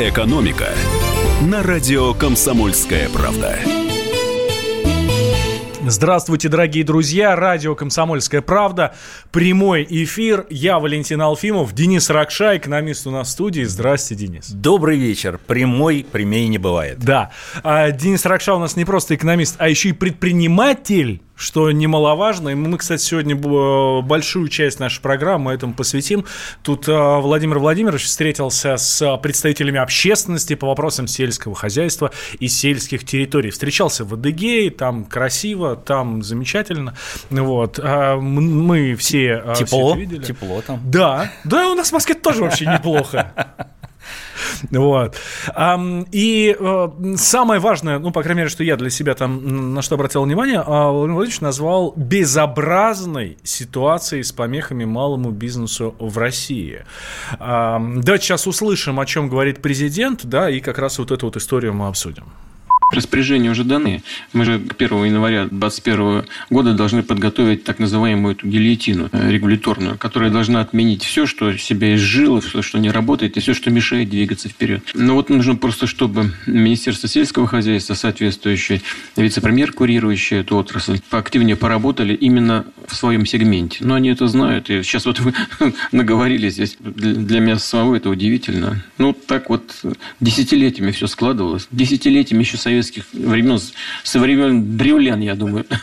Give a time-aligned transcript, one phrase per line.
[0.00, 0.68] «Экономика»
[1.42, 3.58] на радио «Комсомольская правда».
[5.90, 7.34] Здравствуйте, дорогие друзья.
[7.34, 8.94] Радио «Комсомольская правда».
[9.30, 10.46] Прямой эфир.
[10.50, 11.72] Я Валентин Алфимов.
[11.72, 13.62] Денис Ракша, экономист у нас в студии.
[13.62, 14.50] Здрасте, Денис.
[14.50, 15.40] Добрый вечер.
[15.46, 16.98] Прямой, прямее не бывает.
[16.98, 17.30] Да.
[17.62, 22.50] А, Денис Ракша у нас не просто экономист, а еще и предприниматель что немаловажно.
[22.50, 26.26] И мы, кстати, сегодня большую часть нашей программы этому посвятим.
[26.62, 33.50] Тут а, Владимир Владимирович встретился с представителями общественности по вопросам сельского хозяйства и сельских территорий.
[33.50, 36.94] Встречался в Адыгее, там красиво, там замечательно.
[37.30, 37.78] Вот.
[37.82, 40.22] А, мы все, а, тепло, все видели.
[40.22, 40.80] Тепло там.
[40.84, 43.32] Да, да, у нас в Москве тоже вообще неплохо.
[44.70, 45.16] Вот.
[46.12, 49.96] И э, самое важное, ну, по крайней мере, что я для себя там на что
[49.96, 56.84] обратил внимание, а, Владимир Владимирович назвал безобразной ситуацией с помехами малому бизнесу в России.
[57.38, 61.74] Давайте сейчас услышим, о чем говорит президент, да, и как раз вот эту вот историю
[61.74, 62.24] мы обсудим.
[62.90, 64.02] Распоряжения уже даны.
[64.32, 69.98] Мы же к 1 января 2021 года должны подготовить так называемую эту гильотину э, регуляторную,
[69.98, 74.08] которая должна отменить все, что себя изжило, все, что не работает, и все, что мешает
[74.08, 74.82] двигаться вперед.
[74.94, 78.82] Но вот нужно просто, чтобы Министерство сельского хозяйства, соответствующий
[79.16, 83.84] вице-премьер, курирующий эту отрасль, поактивнее поработали именно в своем сегменте.
[83.84, 84.70] Но они это знают.
[84.70, 85.34] И сейчас вот вы
[85.92, 86.76] наговорили здесь.
[86.80, 88.82] Для меня самого это удивительно.
[88.96, 89.84] Ну, так вот
[90.20, 91.68] десятилетиями все складывалось.
[91.70, 93.60] Десятилетиями еще Совет советских времен,
[94.02, 95.66] со времен древлян, я думаю.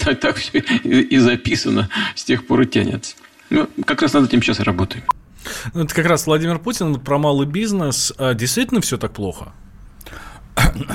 [0.00, 3.14] Так, так все и записано, с тех пор и тянется.
[3.48, 5.04] Ну, как раз над этим сейчас и работаем.
[5.72, 8.12] Ну, это как раз Владимир Путин про малый бизнес.
[8.18, 9.52] А действительно все так плохо?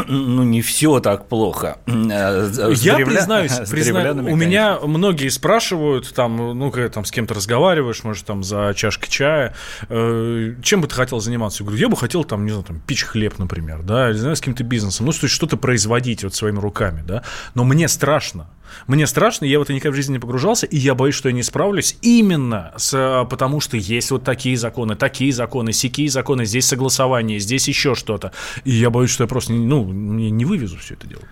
[0.08, 1.78] Ну, не все так плохо.
[1.86, 3.06] Э, Я древля...
[3.06, 8.44] признаюсь, признаюсь у меня многие спрашивают, там, ну, когда там с кем-то разговариваешь, может, там,
[8.44, 9.56] за чашкой чая,
[9.90, 11.64] э, чем бы ты хотел заниматься?
[11.64, 14.36] Я говорю, я бы хотел, там, не знаю, там, печь хлеб, например, да, или, знаю,
[14.36, 17.24] с каким-то бизнесом, ну, то есть что-то производить вот своими руками, да,
[17.54, 18.48] но мне страшно.
[18.88, 21.34] Мне страшно, я в это никогда в жизни не погружался, и я боюсь, что я
[21.34, 26.66] не справлюсь именно с, потому, что есть вот такие законы, такие законы, сякие законы, здесь
[26.66, 28.32] согласование, здесь еще что-то.
[28.64, 31.24] И я боюсь, что я просто ну, не вывезу все это дело.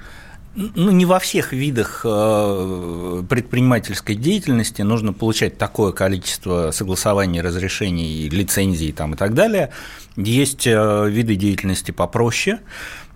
[0.53, 8.91] Ну, не во всех видах э, предпринимательской деятельности нужно получать такое количество согласований, разрешений, лицензий
[8.91, 9.71] там, и так далее.
[10.17, 12.59] Есть э, виды деятельности попроще,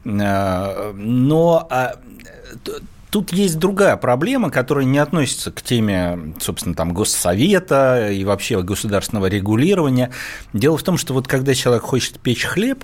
[0.05, 1.95] э, но а,
[3.09, 9.27] Тут есть другая проблема, которая не относится к теме, собственно, там, госсовета и вообще государственного
[9.27, 10.11] регулирования.
[10.53, 12.83] Дело в том, что вот когда человек хочет печь хлеб,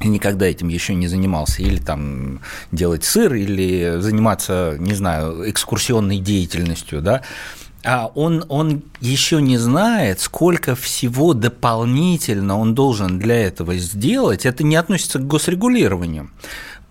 [0.00, 2.40] никогда этим еще не занимался, или там
[2.70, 7.22] делать сыр, или заниматься, не знаю, экскурсионной деятельностью, да,
[7.84, 14.46] а он, он еще не знает, сколько всего дополнительно он должен для этого сделать.
[14.46, 16.30] Это не относится к госрегулированию.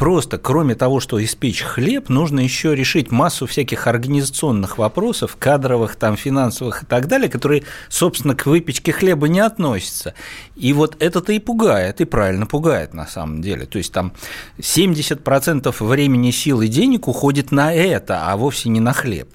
[0.01, 6.17] Просто, кроме того, что испечь хлеб, нужно еще решить массу всяких организационных вопросов, кадровых, там,
[6.17, 10.15] финансовых и так далее, которые, собственно, к выпечке хлеба не относятся.
[10.55, 13.67] И вот это-то и пугает, и правильно пугает на самом деле.
[13.67, 14.13] То есть там
[14.57, 19.29] 70% времени, сил и денег уходит на это, а вовсе не на хлеб.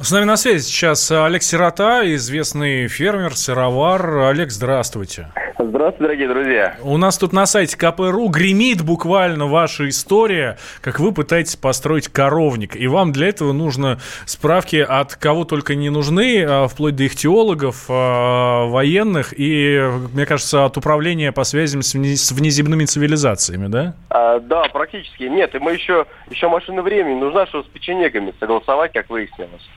[0.00, 4.30] С нами на связи сейчас Олег Сирота, известный фермер, сыровар.
[4.30, 5.28] Олег, здравствуйте.
[5.62, 6.76] Здравствуйте, дорогие друзья.
[6.82, 12.76] У нас тут на сайте КПРУ гремит буквально ваша история, как вы пытаетесь построить коровник.
[12.76, 17.14] И вам для этого нужно справки от кого только не нужны, а вплоть до их
[17.14, 23.94] теологов, а, военных и, мне кажется, от управления по связям с внеземными цивилизациями, да?
[24.08, 25.24] А, да, практически.
[25.24, 29.68] Нет, и мы еще, еще машина времени нужна, чтобы с печенегами согласовать, как выяснилось.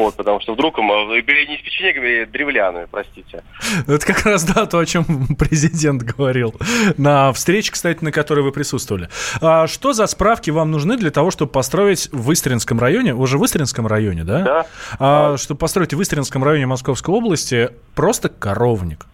[0.00, 3.44] Вот, потому что вдруг не с печенегами, а древляны, простите.
[3.86, 5.04] Это как раз, да, то, о чем
[5.38, 6.54] президент говорил
[6.96, 9.10] на встрече, кстати, на которой вы присутствовали.
[9.42, 13.44] А что за справки вам нужны для того, чтобы построить в Истринском районе, уже в
[13.44, 14.40] Истринском районе, да?
[14.40, 14.66] Да.
[14.98, 19.04] А, чтобы построить в Истринском районе Московской области просто коровник?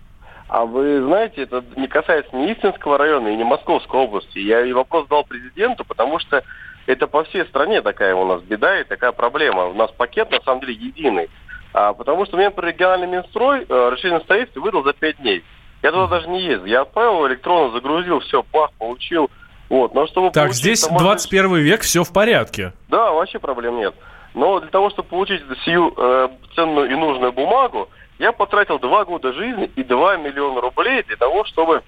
[0.48, 4.38] А вы знаете, это не касается ни Истинского района и не Московской области.
[4.38, 6.44] Я и вопрос дал президенту, потому что
[6.86, 9.66] это по всей стране такая у нас беда и такая проблема.
[9.66, 11.28] У нас пакет на самом деле единый.
[11.72, 15.44] А, потому что мне, например, региональный Минстрой э, расширенное строительство выдал за 5 дней.
[15.82, 16.64] Я туда даже не ездил.
[16.64, 19.30] Я отправил электронно, загрузил, все, пах, получил.
[19.68, 21.64] Вот, но чтобы так, здесь 21 может...
[21.64, 22.72] век, все в порядке.
[22.88, 23.94] Да, вообще проблем нет.
[24.34, 29.32] Но для того, чтобы получить сию э, ценную и нужную бумагу, я потратил два года
[29.32, 31.82] жизни и 2 миллиона рублей для того, чтобы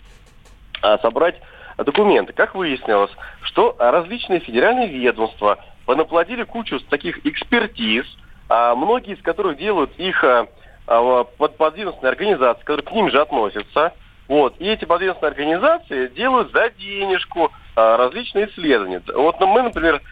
[0.83, 1.37] э, собрать
[1.85, 2.33] документы.
[2.33, 3.11] Как выяснилось,
[3.43, 8.05] что различные федеральные ведомства понаплодили кучу таких экспертиз,
[8.49, 10.47] а многие из которых делают их а,
[10.87, 13.93] а, под подведомственные организации, которые к ним же относятся.
[14.27, 14.55] Вот.
[14.59, 19.01] И эти подведомственные организации делают за денежку различные исследования.
[19.15, 20.03] Вот мы, например,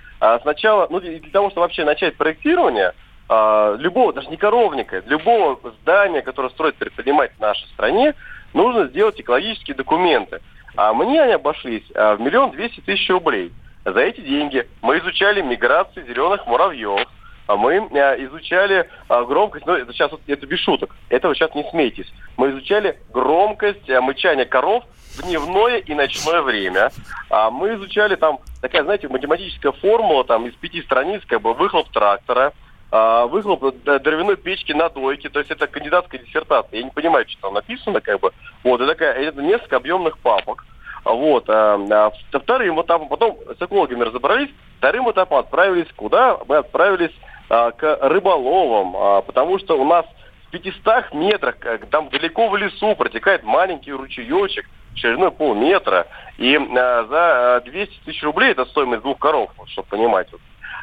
[0.42, 2.92] сначала, ну, для того, чтобы вообще начать проектирование,
[3.28, 8.14] любого, даже не коровника, любого здания, которое строит предприниматель в нашей стране,
[8.54, 10.40] нужно сделать экологические документы.
[10.76, 13.52] А мне они обошлись в миллион двести тысяч рублей.
[13.84, 17.06] За эти деньги мы изучали миграции зеленых муравьев,
[17.46, 21.62] а мы э, изучали э, громкость, ну, это сейчас это без шуток, этого сейчас не
[21.70, 22.12] смейтесь.
[22.36, 24.82] Мы изучали громкость мычания коров
[25.16, 26.90] в дневное и ночное время.
[27.30, 31.88] А мы изучали там такая, знаете, математическая формула там из пяти страниц, как бы выхлоп
[31.90, 36.78] трактора, а, выхлоп дровяной печки на дойке, то есть это кандидатская диссертация.
[36.78, 38.32] Я не понимаю, что там написано, как бы.
[38.62, 40.64] Вот, это это несколько объемных папок.
[41.06, 41.48] Вот.
[41.48, 46.38] А, а, вторым этапом, потом с экологами разобрались, вторым этапом отправились куда?
[46.48, 47.12] Мы отправились
[47.48, 50.04] а, к рыболовам, а, потому что у нас
[50.48, 51.56] в 500 метрах,
[51.90, 56.08] там далеко в лесу протекает маленький ручеечек шириной полметра,
[56.38, 60.28] и а, за 200 тысяч рублей, это стоимость двух коров, чтобы понимать,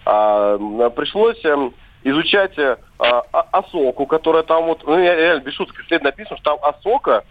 [0.06, 1.74] пришлось эм,
[2.04, 2.54] изучать
[2.98, 7.24] осоку, которая там вот, ну, реально без шуток, след написано, что там осока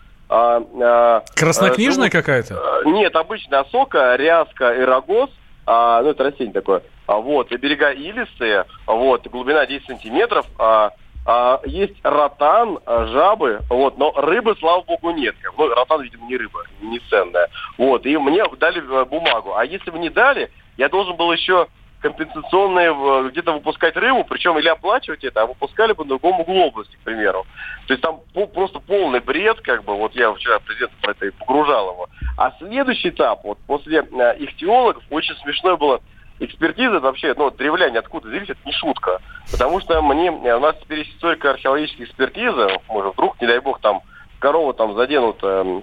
[1.36, 2.82] Краснокнижная какая-то?
[2.86, 5.30] Нет, обычная осока, ряска и рогоз,
[5.66, 10.92] а, ну это растение такое, а, вот, и берега илистые, вот, глубина 10 сантиметров, а,
[11.24, 15.36] а, есть ротан, а, жабы, вот, но рыбы, слава богу, нет.
[15.56, 17.48] Ну, ротан, видимо, не рыба, не ценная.
[17.78, 19.54] Вот, и мне дали э, бумагу.
[19.54, 21.68] А если бы не дали, я должен был еще
[22.02, 26.96] компенсационные где-то выпускать рыбу, причем или оплачивать это, а выпускали бы на другом углу области,
[26.96, 27.46] к примеру.
[27.86, 31.26] То есть там по, просто полный бред, как бы, вот я вчера президент про это
[31.26, 32.08] и погружал его.
[32.36, 36.00] А следующий этап, вот после э, их теологов, очень смешно было,
[36.40, 39.20] экспертиза вообще, ну, древляне откуда взялись, это не шутка.
[39.50, 43.80] Потому что мне, э, у нас теперь есть историко-археологическая экспертиза, может, вдруг, не дай бог,
[43.80, 44.02] там
[44.38, 45.80] корову там заденут э,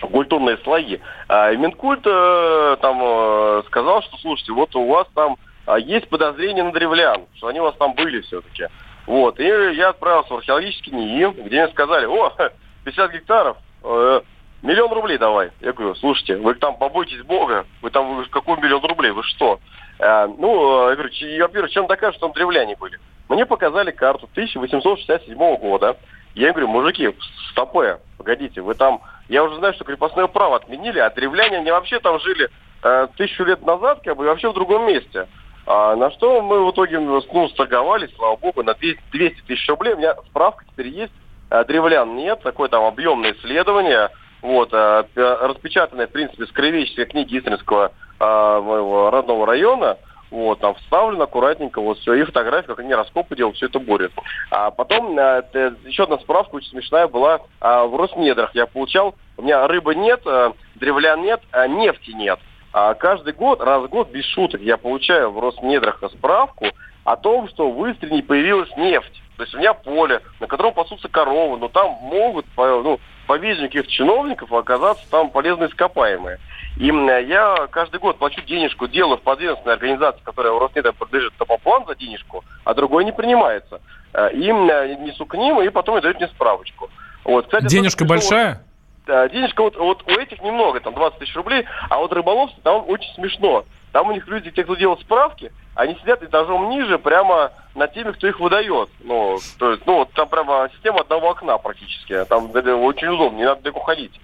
[0.00, 0.98] культурные слои.
[1.28, 5.36] А Минкульт э, там э, сказал, что, слушайте, вот у вас там
[5.78, 8.68] есть подозрения на древлян, что они у вас там были все-таки.
[9.06, 12.32] Вот, и я отправился в археологический НИИ, где мне сказали, о,
[12.84, 14.20] 50 гектаров, э,
[14.62, 15.50] миллион рублей давай.
[15.60, 19.60] Я говорю, слушайте, вы там побойтесь Бога, вы там, вы, какой миллион рублей, вы что?
[20.00, 22.98] А, ну, я говорю, во-первых, чем докажут, что там древляне были?
[23.28, 25.96] Мне показали карту 1867 года.
[26.34, 27.14] Я говорю, мужики,
[27.50, 29.00] стопе, погодите, вы там...
[29.28, 32.50] Я уже знаю, что крепостное право отменили, а древляне, они вообще там жили
[32.82, 35.28] э, тысячу лет назад, как бы, вообще в другом месте.
[35.66, 39.94] А, на что мы в итоге ну, сторговались, слава богу, на 200, 200 тысяч рублей.
[39.94, 41.12] У меня справка теперь есть.
[41.50, 44.10] А, древлян нет, такое там объемное исследование.
[44.42, 49.96] Вот, а, распечатанное, в принципе, с краеведческой книги Истринского а, моего родного района.
[50.30, 54.12] Вот, там вставлено аккуратненько, вот все, и фотографии, как они раскопы делают, все это борют.
[54.50, 55.44] А потом а,
[55.84, 58.52] еще одна справка очень смешная была а, в Роснедрах.
[58.54, 62.40] Я получал, у меня рыбы нет, а, древлян нет, а нефти нет.
[62.76, 66.66] А каждый год, раз в год, без шуток, я получаю в Роснедрах справку
[67.04, 69.22] о том, что в Истрине появилась нефть.
[69.36, 72.98] То есть у меня поле, на котором пасутся коровы, но там могут, ну,
[73.28, 76.40] по видению каких-то чиновников, оказаться там полезные ископаемые.
[76.76, 81.86] И я каждый год плачу денежку, делаю в подведомственной организации, которая у Роснедрах подлежит топоплан
[81.86, 83.80] за денежку, а другой не принимается.
[84.12, 84.66] Э, им
[85.04, 86.90] несу к ним, и потом дают мне справочку.
[87.22, 88.64] Вот, кстати, Денежка большая?
[89.06, 93.12] Денежка вот, вот у этих немного, там 20 тысяч рублей, а вот рыболовство там очень
[93.14, 93.64] смешно.
[93.92, 98.12] Там у них люди, те, кто делал справки, они сидят этажом ниже, прямо на теме,
[98.12, 98.88] кто их выдает.
[99.00, 102.24] Ну, то есть, ну, там прямо система одного окна практически.
[102.24, 104.20] Там очень удобно, не надо далеко ходить.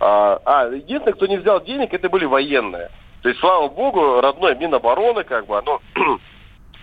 [0.00, 2.90] А, а, единственное, кто не взял денег, это были военные.
[3.22, 5.80] То есть, слава богу, родной Минобороны, как бы, оно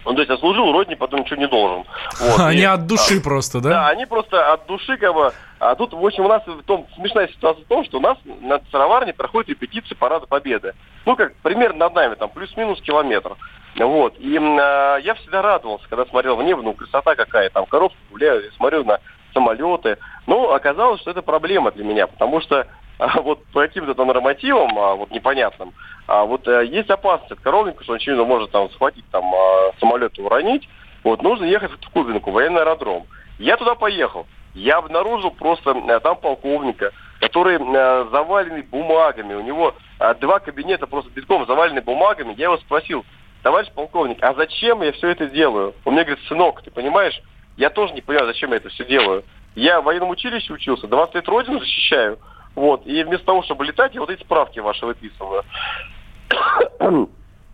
[0.06, 1.84] он, то есть, отслужил родине, потом ничего не должен.
[2.22, 2.40] Вот.
[2.40, 3.70] Они и, от души а, просто, да?
[3.70, 5.34] Да, они просто от души, как бы.
[5.60, 8.18] А тут, в общем, у нас в том, смешная ситуация в том, что у нас
[8.26, 10.74] на Сыроварне проходит репетиция Парада Победы.
[11.06, 13.36] Ну, как примерно над нами, там, плюс-минус километр.
[13.78, 14.16] Вот.
[14.20, 18.46] И э, я всегда радовался, когда смотрел в небо, ну, красота какая, там, коровки гуляют,
[18.46, 19.00] я смотрю на
[19.34, 19.98] самолеты.
[20.28, 22.66] Ну, оказалось, что это проблема для меня, потому что
[23.00, 25.74] а вот по каким-то там нормативам, а, вот непонятным,
[26.06, 29.72] а вот а, есть опасность от коровника, что он очевидно может там схватить там а,
[29.80, 30.68] самолет и уронить.
[31.04, 33.08] Вот нужно ехать в Кубинку, военный аэродром.
[33.38, 34.28] Я туда поехал.
[34.54, 39.34] Я обнаружил просто а, там полковника, который а, заваленный бумагами.
[39.34, 42.34] У него а, два кабинета просто битком завалены бумагами.
[42.38, 43.06] Я его спросил,
[43.44, 45.76] товарищ полковник, а зачем я все это делаю?
[45.86, 47.22] Он мне говорит, сынок, ты понимаешь,
[47.58, 49.24] я тоже не понимаю, зачем я это все делаю.
[49.56, 52.20] Я в военном училище учился, 20 лет Родину защищаю.
[52.56, 52.86] Вот.
[52.86, 55.44] И вместо того, чтобы летать, я вот эти справки ваши выписываю.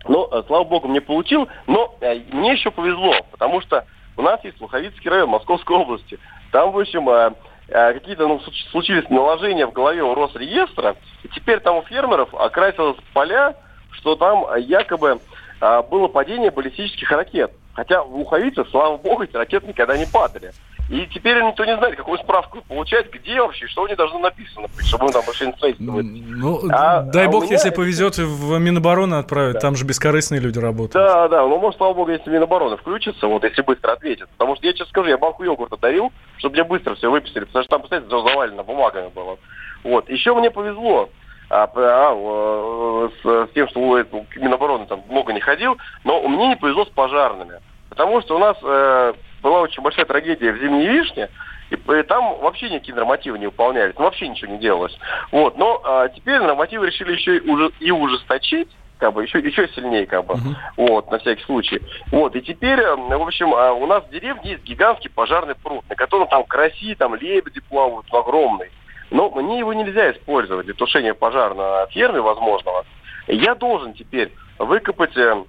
[0.07, 3.85] Ну, э, слава богу, мне получил, но э, мне еще повезло, потому что
[4.17, 6.19] у нас есть Луховицкий район Московской области.
[6.55, 7.31] Там, в общем, э,
[7.67, 8.39] э, какие-то ну,
[8.71, 13.57] случились наложения в голове у Росреестра, и теперь там у фермеров окрасилось поля,
[13.91, 15.19] что там якобы
[15.59, 17.51] э, было падение баллистических ракет.
[17.74, 20.53] Хотя в Луховице, слава богу, эти ракеты никогда не падали.
[20.87, 24.67] И теперь никто не знает, какую справку получать, где вообще, что у них должно написано,
[24.85, 27.77] чтобы мы там больше не Ну, а, дай а бог, если это...
[27.77, 29.59] повезет, в Минобороны отправят, да.
[29.61, 30.93] там же бескорыстные люди работают.
[30.93, 34.29] Да, да, ну, может, слава богу, если Минобороны включится, вот, если быстро ответит.
[34.37, 37.63] Потому что я сейчас скажу, я банку йогурта дарил, чтобы мне быстро все выписали, потому
[37.63, 39.39] что там, представляете, все завалено бумагами было.
[39.83, 41.09] Вот, еще мне повезло,
[41.49, 44.03] а, а, с, с тем, что
[44.35, 47.59] Минобороны там много не ходил, но мне не повезло с пожарными.
[47.89, 49.13] Потому что у нас э,
[49.45, 51.29] была очень большая трагедия в Зимней Вишне,
[51.69, 54.97] и, и там вообще никакие нормативы не выполнялись, ну, вообще ничего не делалось.
[55.31, 59.67] Вот, но а, теперь нормативы решили еще и, уже, и ужесточить, как бы еще, еще
[59.75, 60.55] сильнее, как бы, uh-huh.
[60.77, 61.79] вот, на всякий случай.
[62.11, 65.87] Вот, и теперь, э, в общем, а, у нас в деревне есть гигантский пожарный пруд,
[65.89, 68.71] на котором там караси, там лебеди плавают, огромный.
[69.11, 72.83] Но мне его нельзя использовать для тушения пожара на ферме возможного.
[73.27, 75.43] Я должен теперь выкопать э,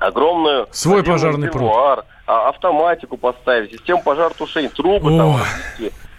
[0.00, 0.66] огромную...
[0.72, 2.04] Свой пожарный пруд.
[2.26, 5.36] А, автоматику поставить, систему пожаротушения, трубы там.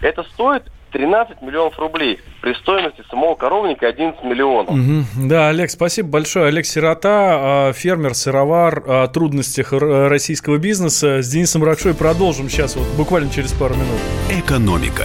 [0.00, 4.74] Это стоит 13 миллионов рублей при стоимости самого коровника 11 миллионов.
[4.74, 5.28] Угу.
[5.28, 6.48] Да, Олег, спасибо большое.
[6.48, 11.22] Олег Сирота, а, фермер, сыровар, о трудностях российского бизнеса.
[11.22, 13.98] С Денисом Ракшой продолжим сейчас, вот буквально через пару минут.
[14.30, 15.04] Экономика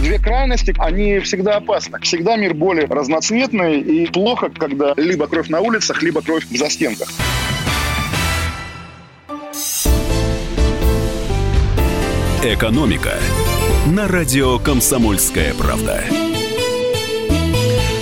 [0.00, 1.98] Две крайности, они всегда опасны.
[2.00, 7.08] Всегда мир более разноцветный и плохо, когда либо кровь на улицах, либо кровь в застенках.
[12.44, 13.12] Экономика
[13.86, 16.02] на радио «Комсомольская правда».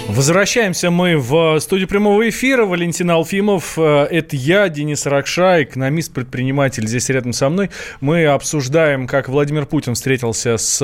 [0.08, 2.66] Возвращаемся мы в студию прямого эфира.
[2.66, 7.70] Валентин Алфимов, э, это я, Денис Ракша, экономист-предприниматель здесь рядом со мной.
[8.00, 10.82] Мы обсуждаем, как Владимир Путин встретился с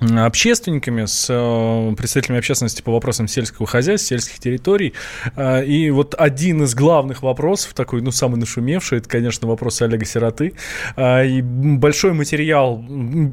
[0.00, 4.92] общественниками, с э, представителями общественности по вопросам сельского хозяйства, сельских территорий.
[5.36, 10.04] Э, и вот один из главных вопросов, такой, ну, самый нашумевший, это, конечно, вопрос Олега
[10.04, 10.52] Сироты.
[10.96, 12.84] Э, и большой материал,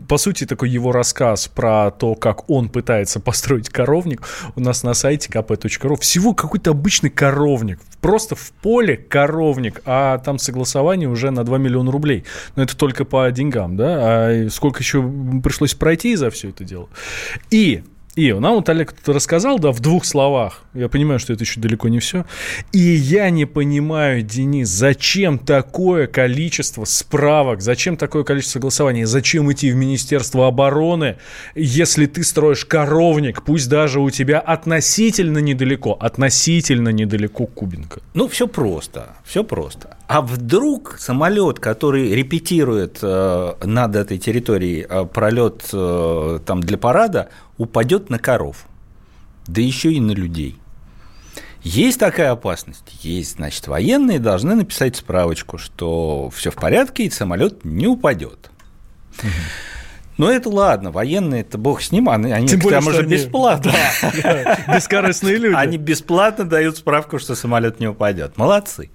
[0.08, 4.22] по сути, такой его рассказ про то, как он пытается построить коровник
[4.56, 6.00] у нас на сайте kp.ru.
[6.00, 11.92] Всего какой-то обычный коровник, просто в поле коровник, а там согласование уже на 2 миллиона
[11.92, 12.24] рублей.
[12.56, 13.98] Но это только по деньгам, да?
[14.00, 15.04] А сколько еще
[15.44, 16.90] пришлось пройти за все это дело.
[17.52, 17.84] И
[18.16, 20.64] и нам вот Олег рассказал, да, в двух словах.
[20.76, 22.26] Я понимаю, что это еще далеко не все.
[22.72, 29.72] И я не понимаю, Денис, зачем такое количество справок, зачем такое количество голосований, зачем идти
[29.72, 31.18] в Министерство обороны,
[31.56, 38.02] если ты строишь коровник, пусть даже у тебя относительно недалеко, относительно недалеко Кубинка.
[38.14, 39.98] Ну, все просто, все просто.
[40.14, 47.30] А вдруг самолет, который репетирует э, над этой территорией э, пролет э, там для парада,
[47.58, 48.66] упадет на коров,
[49.48, 50.60] да еще и на людей.
[51.64, 52.96] Есть такая опасность?
[53.02, 53.38] Есть.
[53.38, 58.52] Значит, военные должны написать справочку, что все в порядке и самолет не упадет.
[60.18, 63.04] Но это ладно, военные, это бог с ним, они, они Тем более, к тому же
[63.04, 63.74] бесплатно.
[64.22, 64.22] Да,
[64.68, 65.56] да, бескорыстные люди.
[65.56, 68.38] Они бесплатно дают справку, что самолет не упадет.
[68.38, 68.92] Молодцы.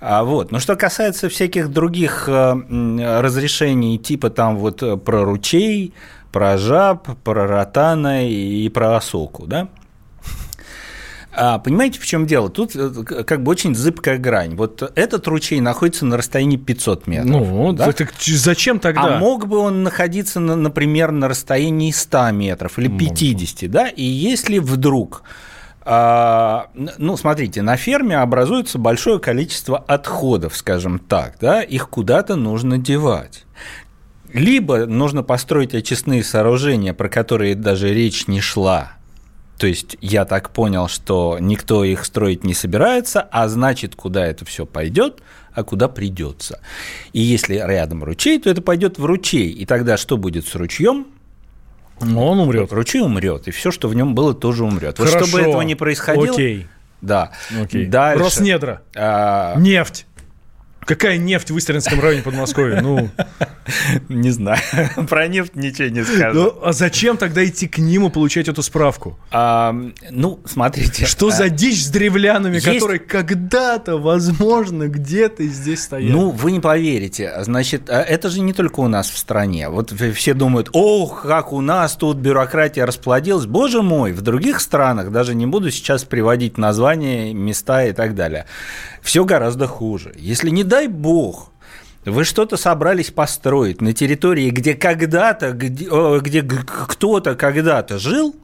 [0.00, 0.52] А вот.
[0.52, 5.92] Но что касается всяких других э, разрешений, типа там вот э, про ручей,
[6.30, 9.68] про жаб, про ротана и про осоку, да?
[11.40, 12.48] А, понимаете, в чем дело?
[12.48, 12.90] Тут э,
[13.24, 14.56] как бы очень зыбкая грань.
[14.56, 17.30] Вот этот ручей находится на расстоянии 500 метров.
[17.30, 17.92] Ну, да?
[17.92, 19.16] так зачем тогда?
[19.16, 23.70] А мог бы он находиться, на, например, на расстоянии 100 метров или 50, мог.
[23.70, 23.88] да?
[23.88, 25.22] И если вдруг
[25.88, 33.46] ну, смотрите, на ферме образуется большое количество отходов, скажем так, да, их куда-то нужно девать
[34.30, 38.92] Либо нужно построить очистные сооружения, про которые даже речь не шла.
[39.56, 44.44] То есть я так понял, что никто их строить не собирается, а значит, куда это
[44.44, 46.60] все пойдет, а куда придется.
[47.14, 49.50] И если рядом ручей, то это пойдет в ручей.
[49.50, 51.06] И тогда что будет с ручьем?
[52.00, 52.72] Ну, он умрет.
[52.72, 54.98] Ручей умрет, и все, что в нем было, тоже умрет.
[54.98, 56.34] Вот чтобы этого не происходило.
[56.34, 56.66] Окей.
[57.00, 57.30] Да.
[57.60, 57.86] Окей.
[57.86, 58.24] Дальше.
[58.24, 58.82] Роснедра.
[58.96, 59.54] А...
[59.56, 60.06] Нефть.
[60.88, 62.80] Какая нефть в Истринском районе Подмосковья?
[62.80, 63.10] Ну,
[64.08, 64.58] не знаю.
[65.08, 66.34] Про нефть ничего не скажу.
[66.34, 69.18] Ну, а зачем тогда идти к ним и получать эту справку?
[69.30, 69.76] А,
[70.10, 71.04] ну, смотрите.
[71.04, 71.30] Что а...
[71.30, 72.66] за дичь с древлянами, Есть...
[72.66, 76.10] которые когда-то, возможно, где-то здесь стоят?
[76.10, 77.34] Ну, вы не поверите.
[77.42, 79.68] Значит, а это же не только у нас в стране.
[79.68, 83.44] Вот все думают, ох, как у нас тут бюрократия расплодилась.
[83.44, 88.46] Боже мой, в других странах, даже не буду сейчас приводить названия, места и так далее,
[89.02, 90.14] все гораздо хуже.
[90.16, 91.50] Если не дай бог,
[92.04, 95.88] вы что-то собрались построить на территории, где когда-то, где,
[96.20, 98.36] где кто-то когда-то жил,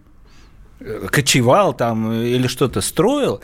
[0.80, 3.40] э, кочевал там или что-то строил,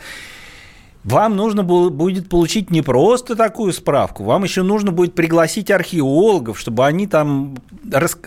[1.05, 6.85] вам нужно будет получить не просто такую справку, вам еще нужно будет пригласить археологов, чтобы
[6.85, 7.55] они там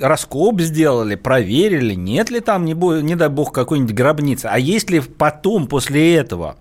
[0.00, 4.46] раскоп сделали, проверили, нет ли там, не, не дай бог, какой-нибудь гробницы.
[4.46, 6.56] А есть ли потом, после этого,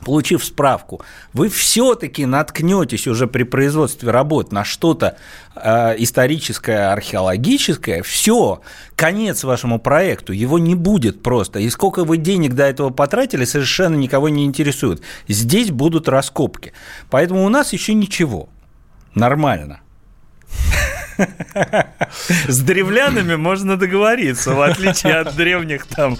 [0.00, 5.16] получив справку, вы все-таки наткнетесь уже при производстве работ на что-то
[5.54, 8.60] э, историческое, археологическое, все,
[8.94, 11.60] конец вашему проекту, его не будет просто.
[11.60, 15.02] И сколько вы денег до этого потратили, совершенно никого не интересует.
[15.28, 16.72] Здесь будут раскопки.
[17.10, 18.48] Поэтому у нас еще ничего.
[19.14, 19.80] Нормально.
[22.48, 26.16] С древлянами можно договориться, в отличие от древних там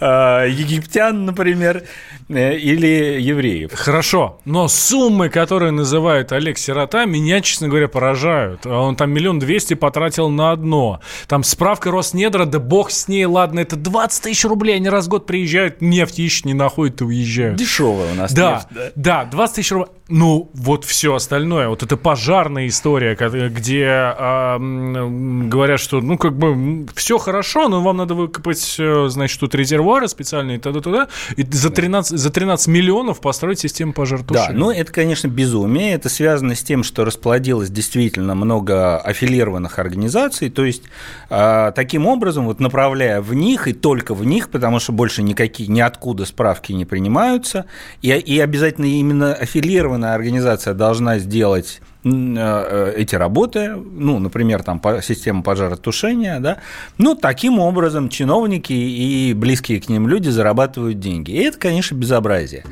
[0.00, 1.84] э, египтян, например,
[2.28, 3.72] э, или евреев.
[3.74, 8.66] Хорошо, но суммы, которые называет Олег Сирота, меня, честно говоря, поражают.
[8.66, 11.00] Он там миллион двести потратил на одно.
[11.28, 15.08] Там справка Роснедра, да бог с ней, ладно, это 20 тысяч рублей, они раз в
[15.08, 17.56] год приезжают, нефть ищут, не находят и уезжают.
[17.56, 19.24] Дешевая у нас да, нефть, да?
[19.24, 19.92] Да, 20 тысяч рублей.
[20.10, 23.14] Ну, вот все остальное, вот это пожарная история,
[23.48, 29.38] где а, говорят, что, ну, как бы, все хорошо, но вам надо выкопать, э, значит,
[29.38, 34.48] тут резервуары специальные, туда-туда, и за 13, за 13 миллионов построить систему пожаротушения.
[34.48, 40.50] Да, ну, это, конечно, безумие, это связано с тем, что расплодилось действительно много аффилированных организаций,
[40.50, 40.82] то есть,
[41.28, 45.68] а, таким образом, вот направляя в них и только в них, потому что больше никакие,
[45.68, 47.66] ниоткуда справки не принимаются,
[48.02, 54.62] и, и обязательно именно аффилированные определенная организация должна сделать э, э, эти работы, ну, например,
[54.62, 56.58] там система пожаротушения, да,
[56.98, 61.32] ну, таким образом чиновники и близкие к ним люди зарабатывают деньги.
[61.32, 62.64] И это, конечно, безобразие.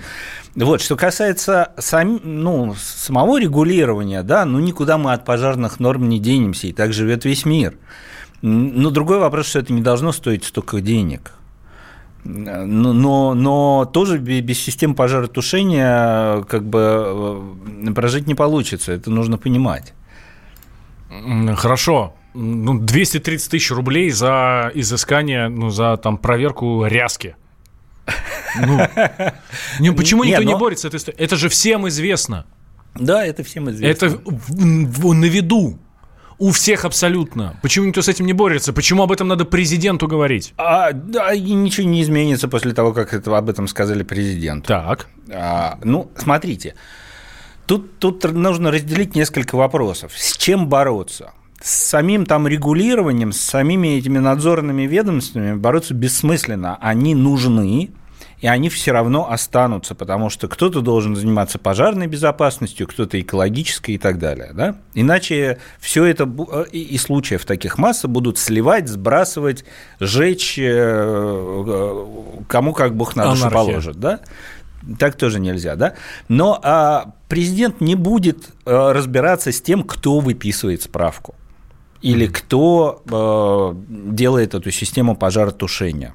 [0.55, 6.19] Вот, что касается сам, ну, самого регулирования, да, ну, никуда мы от пожарных норм не
[6.19, 7.75] денемся, и так живет весь мир.
[8.41, 11.33] Но другой вопрос, что это не должно стоить столько денег.
[12.31, 17.43] Но, но тоже без систем пожаротушения как бы
[17.87, 19.95] э, прожить не получится, это нужно понимать.
[21.57, 22.15] Хорошо.
[22.35, 27.35] Ну, 230 тысяч рублей за изыскание, ну, за там проверку ряски.
[28.61, 28.79] Ну,
[29.81, 30.53] не, почему никто не, но...
[30.53, 30.89] не борется?
[30.89, 32.45] Это, это же всем известно.
[32.95, 34.07] Да, это всем известно.
[34.07, 35.79] Это на виду
[36.39, 37.57] у всех абсолютно.
[37.63, 38.73] Почему никто с этим не борется?
[38.73, 40.55] Почему об этом надо президенту говорить?
[40.57, 44.69] А, да, и ничего не изменится после того, как это, об этом сказали президенту.
[44.69, 45.09] Так.
[45.33, 46.75] А, ну, смотрите,
[47.67, 50.13] тут, тут нужно разделить несколько вопросов.
[50.17, 51.33] С чем бороться?
[51.61, 56.79] С самим там регулированием, с самими этими надзорными ведомствами бороться бессмысленно.
[56.81, 57.91] Они нужны,
[58.41, 63.99] и они все равно останутся, потому что кто-то должен заниматься пожарной безопасностью, кто-то экологической и
[63.99, 64.51] так далее.
[64.55, 64.77] Да?
[64.95, 66.25] Иначе все это
[66.71, 69.65] и случаев таких масса будут сливать, сбрасывать,
[69.99, 72.07] жечь, э, э,
[72.47, 73.97] кому как Бог на душу положит.
[73.97, 74.21] Да?
[74.99, 75.95] Так тоже нельзя, да?
[76.29, 81.35] Но а, президент не будет а, разбираться с тем, кто выписывает справку
[82.01, 86.15] или кто а, делает эту систему пожаротушения.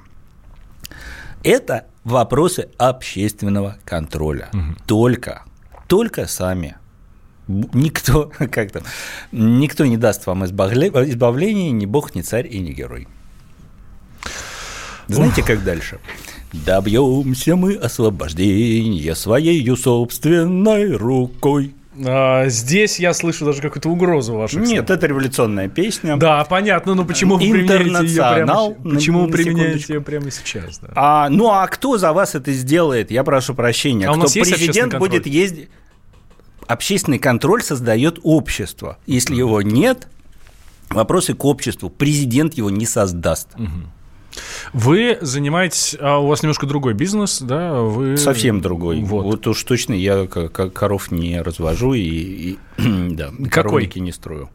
[1.43, 4.50] Это вопросы общественного контроля.
[4.54, 4.76] Угу.
[4.86, 5.44] Только,
[5.88, 6.76] только сами.
[7.48, 8.84] Никто, как там,
[9.32, 13.08] никто не даст вам избавления, ни бог, ни царь и ни герой.
[15.08, 15.48] Знаете, Ух.
[15.48, 16.00] как дальше?
[16.54, 21.74] Добьемся мы освобождения своей собственной рукой.
[22.06, 26.17] А, здесь я слышу даже какую-то угрозу ваших Нет, это революционная песня.
[26.17, 30.79] Да, понятно, но почему вы применяете ее прямо, почему вы применяете ее прямо сейчас?
[30.79, 30.89] Да.
[30.95, 33.12] А, ну а кто за вас это сделает?
[33.12, 34.08] Я прошу прощения.
[34.08, 35.69] А кто президент будет ездить?
[36.65, 38.97] Общественный контроль создает общество.
[39.06, 40.08] Если его нет,
[40.93, 41.89] Вопросы к обществу.
[41.89, 43.49] Президент его не создаст.
[43.56, 43.69] Угу.
[44.74, 47.74] Вы занимаетесь, а у вас немножко другой бизнес, да?
[47.74, 48.17] Вы...
[48.17, 49.02] Совсем другой.
[49.02, 49.26] Вот.
[49.26, 52.58] вот уж точно я как коров не развожу и, и
[53.12, 53.91] да, Какой?
[53.96, 54.50] не строю.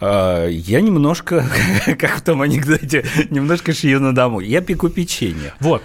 [0.00, 1.44] А, я немножко,
[1.98, 4.40] как в том анекдоте, немножко шью на дому.
[4.40, 5.54] Я пеку печенье.
[5.60, 5.82] Вот.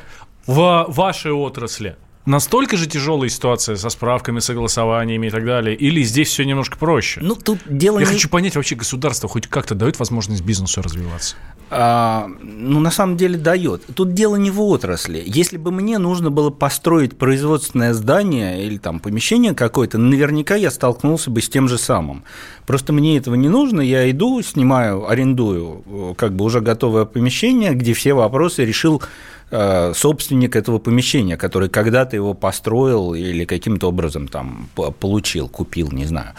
[0.47, 5.75] В вашей отрасли настолько же тяжелая ситуация со справками, согласованиями и так далее?
[5.75, 7.19] Или здесь все немножко проще?
[7.21, 8.13] Ну, тут дело Я не...
[8.13, 11.35] хочу понять, вообще государство хоть как-то дает возможность бизнесу развиваться?
[11.71, 13.83] А, ну, на самом деле дает.
[13.95, 15.23] Тут дело не в отрасли.
[15.25, 21.31] Если бы мне нужно было построить производственное здание или там помещение какое-то, наверняка я столкнулся
[21.31, 22.23] бы с тем же самым.
[22.67, 27.73] Просто мне этого не нужно, я иду, снимаю, арендую э, как бы уже готовое помещение,
[27.73, 29.01] где все вопросы решил
[29.49, 36.33] собственник этого помещения, который когда-то его построил или каким-то образом там получил, купил, не знаю.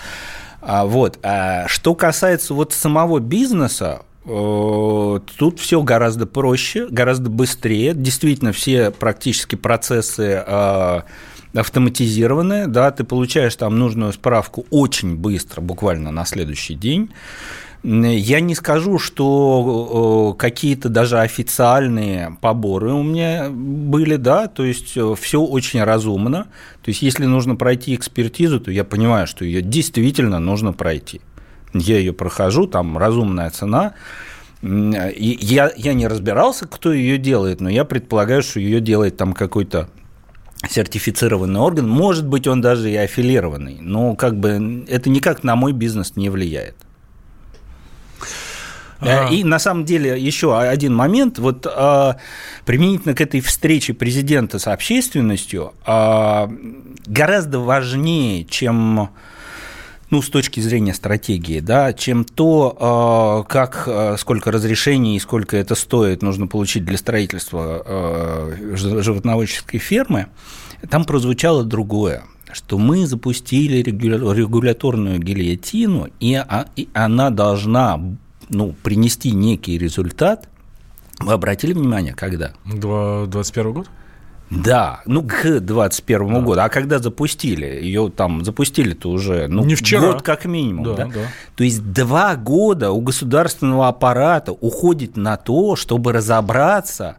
[0.61, 1.19] А вот.
[1.23, 7.95] А что касается вот самого бизнеса, э, Тут все гораздо проще, гораздо быстрее.
[7.95, 11.01] Действительно, все практически процессы э,
[11.55, 12.66] автоматизированы.
[12.66, 17.11] Да, ты получаешь там нужную справку очень быстро, буквально на следующий день.
[17.82, 25.14] Я не скажу, что какие-то даже официальные поборы у меня были, да, то есть э,
[25.20, 26.44] все очень разумно.
[26.82, 31.20] То есть если нужно пройти экспертизу, то я понимаю, что ее действительно нужно пройти.
[31.74, 33.94] Я ее прохожу, там разумная цена.
[34.62, 39.32] И я, я не разбирался, кто ее делает, но я предполагаю, что ее делает там
[39.32, 39.88] какой-то
[40.68, 45.72] сертифицированный орган, может быть, он даже и аффилированный, но как бы это никак на мой
[45.72, 46.74] бизнес не влияет.
[49.00, 49.28] А.
[49.30, 52.16] И на самом деле еще один момент, вот а,
[52.64, 56.50] применительно к этой встрече президента с общественностью, а,
[57.06, 59.11] гораздо важнее, чем
[60.09, 63.88] ну, с точки зрения стратегии, да, чем то, как,
[64.20, 70.26] сколько разрешений и сколько это стоит, нужно получить для строительства животноводческой фермы,
[70.88, 76.40] там прозвучало другое что мы запустили регуляторную гильотину, и
[76.94, 78.00] она должна
[78.48, 80.48] ну, принести некий результат,
[81.18, 82.52] вы обратили внимание, когда?
[82.64, 83.88] 21 год?
[84.48, 86.40] Да, ну к 2021 да.
[86.40, 86.61] году.
[86.61, 87.66] А когда запустили?
[87.66, 90.12] Ее там запустили-то уже ну, Не вчера.
[90.12, 90.85] год как минимум.
[90.85, 91.04] Да, да?
[91.06, 91.20] Да.
[91.56, 97.16] То есть два года у государственного аппарата уходит на то, чтобы разобраться,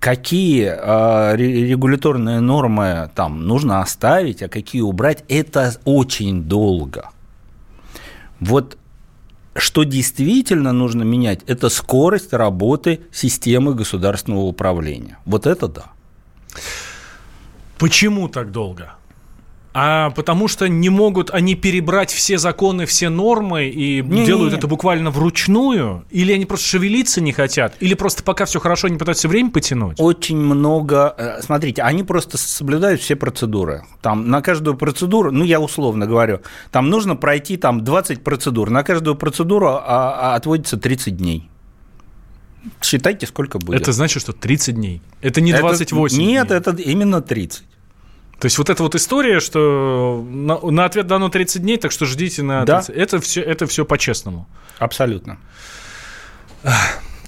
[0.00, 5.22] какие э, регуляторные нормы там нужно оставить, а какие убрать.
[5.28, 7.10] Это очень долго.
[8.40, 8.76] Вот
[9.54, 15.18] что действительно нужно менять, это скорость работы системы государственного управления.
[15.24, 15.84] Вот это да.
[17.78, 18.94] Почему так долго?
[19.76, 24.54] А потому что не могут они перебрать все законы, все нормы и не, делают не,
[24.54, 24.58] не.
[24.58, 26.04] это буквально вручную?
[26.10, 27.74] Или они просто шевелиться не хотят?
[27.80, 29.96] Или просто пока все хорошо, они пытаются время потянуть?
[29.98, 31.12] Очень много.
[31.18, 33.82] Э, смотрите, они просто соблюдают все процедуры.
[34.00, 38.70] Там на каждую процедуру, ну я условно говорю, там нужно пройти там 20 процедур.
[38.70, 41.50] На каждую процедуру а, а, отводится 30 дней.
[42.80, 43.80] Считайте, сколько будет.
[43.80, 45.02] Это значит, что 30 дней.
[45.20, 46.56] Это не 28 это, Нет, дней.
[46.56, 47.64] это именно 30.
[48.38, 52.04] То есть вот эта вот история, что на, на ответ дано 30 дней, так что
[52.04, 52.94] ждите на 30.
[52.94, 53.02] Да.
[53.02, 54.46] Это все, это все по-честному.
[54.78, 55.38] Абсолютно.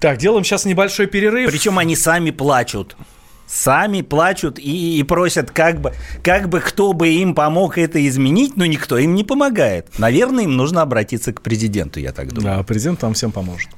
[0.00, 1.50] Так, делаем сейчас небольшой перерыв.
[1.50, 2.96] Причем они сами плачут
[3.46, 8.56] сами плачут и, и просят, как бы, как бы кто бы им помог это изменить,
[8.56, 9.98] но никто им не помогает.
[9.98, 12.58] Наверное, им нужно обратиться к президенту, я так думаю.
[12.58, 13.68] Да, президент там всем поможет.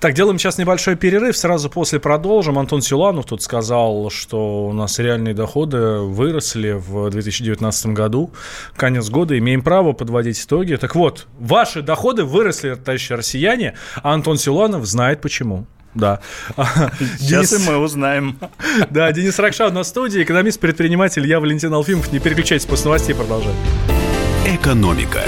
[0.00, 2.58] Так, делаем сейчас небольшой перерыв, сразу после продолжим.
[2.58, 8.30] Антон Силанов тут сказал, что у нас реальные доходы выросли в 2019 году.
[8.76, 10.76] Конец года, имеем право подводить итоги.
[10.76, 15.66] Так вот, ваши доходы выросли, товарищи россияне, а Антон Силанов знает почему.
[15.96, 16.20] Да.
[17.18, 17.66] Сейчас Денис...
[17.66, 18.38] мы узнаем.
[18.90, 21.26] Да, Денис Ракша на студии, экономист-предприниматель.
[21.26, 22.12] Я Валентин Алфимов.
[22.12, 23.56] Не переключайтесь после новостей, продолжаем.
[24.46, 25.22] Экономика.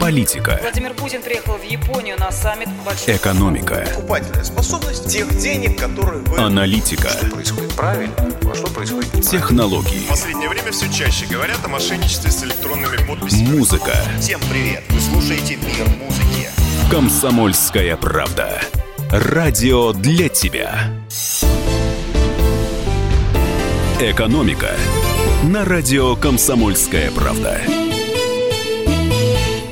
[0.00, 0.58] Политика.
[0.62, 3.16] Владимир Путин приехал в Японию на саммит большой...
[3.16, 3.84] Экономика.
[3.94, 6.38] Покупательная способность тех денег, которые вы...
[6.38, 7.08] Аналитика.
[7.08, 10.06] Что происходит правильно, а что происходит Технологии.
[10.06, 13.58] В последнее время все чаще говорят о мошенничестве с электронными подписями.
[13.58, 13.92] Музыка.
[14.20, 14.84] Всем привет!
[14.88, 16.57] Вы слушаете «Мир музыки».
[16.90, 18.62] Комсомольская правда.
[19.10, 20.90] Радио для тебя.
[24.00, 24.70] Экономика
[25.44, 27.60] на радио Комсомольская правда.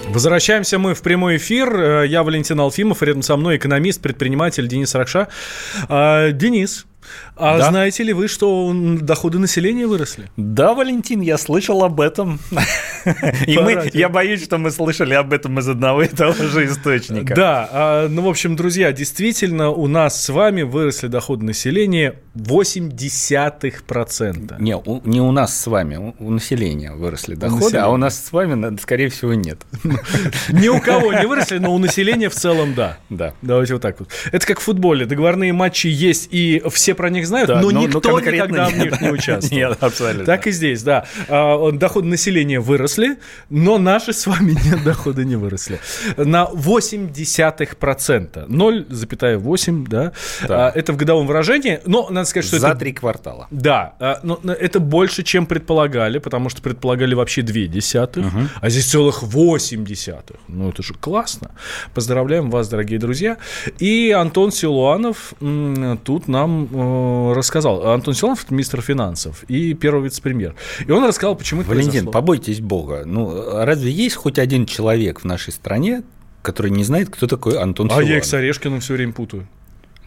[0.08, 2.02] Возвращаемся мы в прямой эфир.
[2.02, 5.28] Я Валентин Алфимов, рядом со мной экономист, предприниматель Денис Ракша.
[5.88, 6.84] А, Денис,
[7.36, 7.70] А да.
[7.70, 10.30] знаете ли вы, что доходы населения выросли?
[10.36, 12.40] Да, Валентин, я слышал об этом.
[13.46, 17.34] И мы, я боюсь, что мы слышали об этом из одного и того же источника.
[17.34, 24.60] Да, а, ну, в общем, друзья, действительно, у нас с вами выросли доходы населения 0,8%.
[24.60, 28.24] Не, у, не у нас с вами, у, у населения выросли доходы, а у нас
[28.24, 29.58] с вами, скорее всего, нет.
[30.48, 32.98] Ни у кого не выросли, но у населения в целом да.
[33.10, 33.34] Да.
[33.42, 34.08] Давайте вот так вот.
[34.32, 35.06] Это как в футболе.
[35.06, 38.74] Договорные матчи есть, и все про них знают, да, но, но никто но никогда нет.
[38.74, 39.56] в них не участвовал.
[39.56, 40.24] Нет, абсолютно.
[40.24, 41.06] Так и здесь, да.
[41.28, 43.18] А, доходы населения выросли,
[43.50, 45.80] но наши с вами нет, доходы не выросли.
[46.16, 48.48] На 0,8%.
[48.48, 50.12] 0,8, да.
[50.48, 50.66] да.
[50.66, 52.78] А, это в годовом выражении, но надо сказать, что За это...
[52.78, 53.46] три квартала.
[53.50, 58.40] Да, а, но это больше, чем предполагали, потому что предполагали вообще 2 десятых, угу.
[58.60, 60.36] а здесь целых 8 десятых.
[60.48, 61.50] Ну, это же классно.
[61.94, 63.36] Поздравляем вас, дорогие друзья.
[63.78, 65.34] И Антон Силуанов
[66.04, 66.66] тут нам э,
[67.34, 67.88] рассказал.
[67.88, 70.54] Антон это мистер финансов и первый вице-премьер.
[70.86, 72.12] И он рассказал, почему это Валентин, произошло.
[72.12, 73.02] побойтесь Бога.
[73.04, 76.02] Ну, разве есть хоть один человек в нашей стране,
[76.42, 78.08] который не знает, кто такой Антон Силуанов?
[78.08, 79.46] А я их с Орешкиным все время путаю.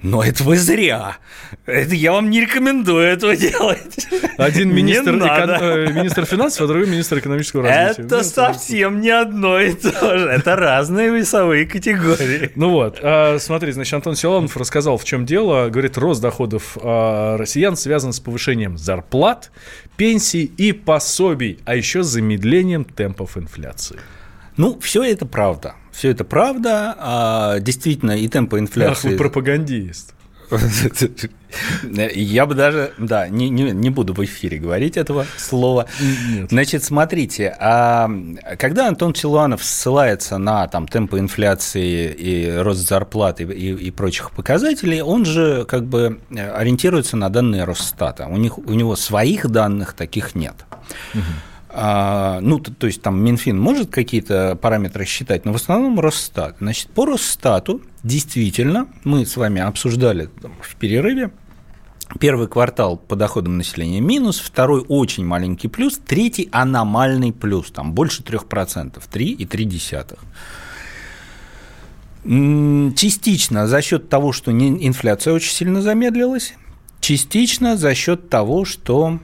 [0.01, 1.17] Но это вы зря.
[1.65, 4.07] Это я вам не рекомендую этого делать.
[4.38, 5.57] Один министр, эко...
[5.62, 8.03] Э, министр финансов, а другой министр экономического развития.
[8.03, 10.29] Это ну, совсем не одно и то же.
[10.29, 12.51] Это разные весовые категории.
[12.55, 15.69] Ну вот, а, смотри, значит, Антон Силанов рассказал, в чем дело.
[15.69, 19.51] Говорит, рост доходов а, россиян связан с повышением зарплат,
[19.97, 23.99] пенсий и пособий, а еще замедлением темпов инфляции.
[24.55, 25.75] Ну, все это правда.
[25.99, 26.95] Все это правда.
[26.97, 29.07] А, действительно, и темпы инфляции...
[29.07, 30.15] Ах, вы пропагандист.
[31.91, 35.88] Я бы даже, да, не, не, не буду в эфире говорить этого слова.
[36.29, 36.51] Нет.
[36.51, 38.09] Значит, смотрите, а
[38.57, 44.31] когда Антон Силуанов ссылается на там, темпы инфляции и рост зарплат и, и, и прочих
[44.31, 48.25] показателей, он же как бы ориентируется на данные Росстата.
[48.27, 50.55] У, них, у него своих данных таких нет.
[51.13, 51.23] Угу.
[51.71, 56.58] А, ну, то, то есть там Минфин может какие-то параметры считать, но в основном Росстат.
[56.60, 60.29] Значит, по Росстату действительно мы с вами обсуждали
[60.62, 61.32] в перерыве,
[62.17, 68.23] Первый квартал по доходам населения минус, второй очень маленький плюс, третий аномальный плюс, там больше
[68.23, 70.17] 3%, 3,3%.
[72.95, 76.55] Частично за счет того, что инфляция очень сильно замедлилась,
[76.99, 79.19] частично за счет того, что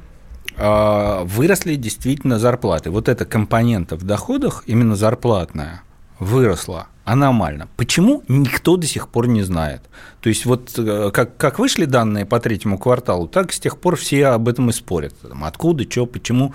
[0.57, 2.89] выросли действительно зарплаты.
[2.89, 5.83] Вот эта компонента в доходах, именно зарплатная,
[6.19, 7.67] выросла аномально.
[7.77, 9.83] Почему, никто до сих пор не знает.
[10.21, 13.95] То есть вот э, как, как вышли данные по третьему кварталу, так с тех пор
[13.95, 15.13] все об этом и спорят.
[15.19, 16.53] Там, откуда, что, почему.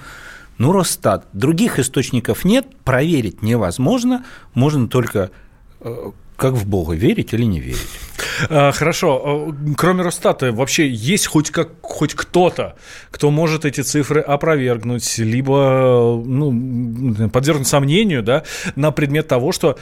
[0.59, 1.27] Ну, Росстат.
[1.33, 5.31] Других источников нет, проверить невозможно, можно только
[5.81, 6.11] э,
[6.41, 7.87] как в Бога, верить или не верить?
[8.49, 9.23] А, хорошо.
[9.25, 12.77] А, кроме Росстата, вообще есть хоть, как, хоть кто-то,
[13.11, 19.79] кто может эти цифры опровергнуть, либо ну, подвергнуть сомнению да, на предмет того, что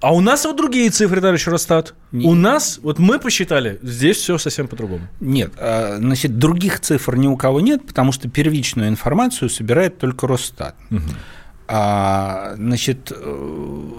[0.00, 1.94] а у нас вот другие цифры, товарищ Росстат.
[2.12, 2.24] Нет.
[2.24, 5.08] У нас, вот мы посчитали, здесь все совсем по-другому.
[5.20, 10.26] Нет, а, значит, других цифр ни у кого нет, потому что первичную информацию собирает только
[10.26, 10.76] Росстат.
[10.90, 11.02] Угу.
[11.70, 13.94] А, значит, э,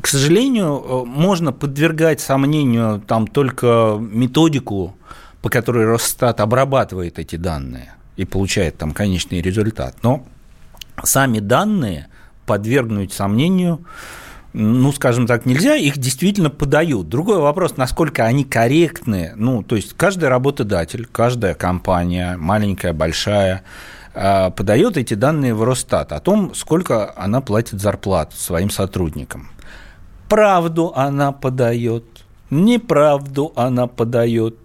[0.00, 4.96] к сожалению, э, можно подвергать сомнению там только методику,
[5.42, 9.96] по которой Росстат обрабатывает эти данные и получает там конечный результат.
[10.02, 10.24] Но
[11.02, 12.08] сами данные
[12.46, 13.84] подвергнуть сомнению
[14.54, 17.08] ну, скажем так, нельзя, их действительно подают.
[17.08, 19.32] Другой вопрос, насколько они корректны.
[19.36, 23.62] Ну, то есть каждый работодатель, каждая компания, маленькая, большая,
[24.14, 29.50] э, подает эти данные в Росстат о том, сколько она платит зарплат своим сотрудникам
[30.28, 32.04] правду она подает,
[32.50, 34.56] неправду она подает.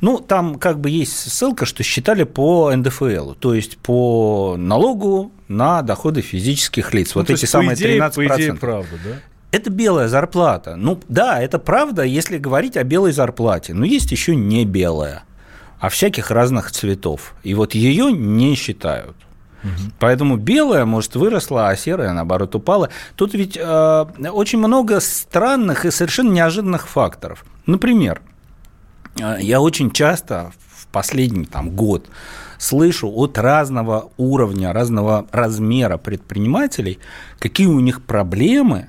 [0.00, 5.82] Ну, там как бы есть ссылка, что считали по НДФЛ, то есть по налогу на
[5.82, 7.14] доходы физических лиц.
[7.14, 8.10] Ну, вот эти самые идее, 13%.
[8.14, 9.10] По идее, правда, да?
[9.50, 10.76] Это белая зарплата.
[10.76, 13.72] Ну, да, это правда, если говорить о белой зарплате.
[13.72, 15.22] Но есть еще не белая,
[15.80, 17.34] а всяких разных цветов.
[17.44, 19.16] И вот ее не считают.
[19.62, 19.92] Угу.
[19.98, 22.90] Поэтому белая, может, выросла, а серая, наоборот, упала.
[23.16, 27.44] Тут ведь э, очень много странных и совершенно неожиданных факторов.
[27.66, 28.22] Например,
[29.20, 32.06] э, я очень часто в последний там, год
[32.58, 36.98] слышу от разного уровня, разного размера предпринимателей,
[37.38, 38.88] какие у них проблемы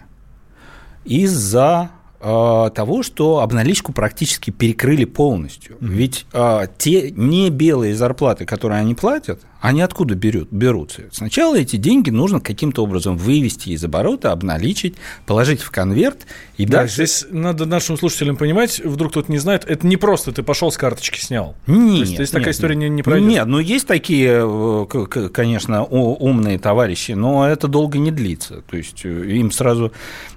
[1.05, 5.77] из-за э, того, что обналичку практически перекрыли полностью.
[5.77, 5.88] Mm-hmm.
[5.88, 11.03] Ведь э, те не белые зарплаты, которые они платят, Они откуда берут, берутся?
[11.11, 14.95] Сначала эти деньги нужно каким-то образом вывести из оборота, обналичить,
[15.25, 16.25] положить в конверт
[16.57, 16.95] и да, дальше...
[16.95, 20.77] Здесь надо нашим слушателям понимать, вдруг кто-то не знает, это не просто ты пошел с
[20.77, 21.55] карточки снял.
[21.67, 22.89] Нет, То есть, здесь нет, такая история нет.
[22.89, 23.29] не, не пройдет.
[23.29, 28.61] Нет, ну есть такие, э, конечно, умные товарищи, но это долго не длится.
[28.61, 29.91] То есть э, им сразу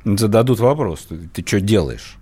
[0.05, 2.19] зададут вопрос, ты что делаешь?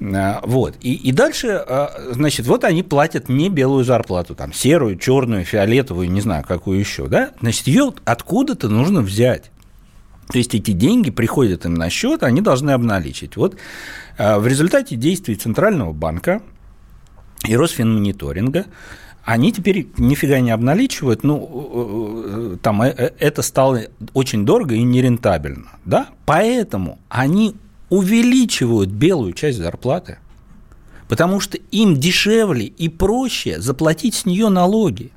[0.00, 0.76] А, вот.
[0.80, 6.10] И, и дальше, а, значит, вот они платят не белую зарплату, там, серую, черную, фиолетовую,
[6.10, 7.32] не знаю, какую еще, да?
[7.40, 9.50] Значит, ее откуда-то нужно взять.
[10.30, 13.36] То есть эти деньги приходят им на счет, они должны обналичить.
[13.36, 13.56] Вот
[14.18, 16.42] а, в результате действий Центрального банка
[17.46, 18.66] и Росфинмониторинга
[19.24, 23.82] они теперь нифига не обналичивают, ну, э, э, там э, это стало
[24.14, 27.54] очень дорого и нерентабельно, да, поэтому они
[27.90, 30.18] увеличивают белую часть зарплаты,
[31.08, 35.10] потому что им дешевле и проще заплатить с нее налоги.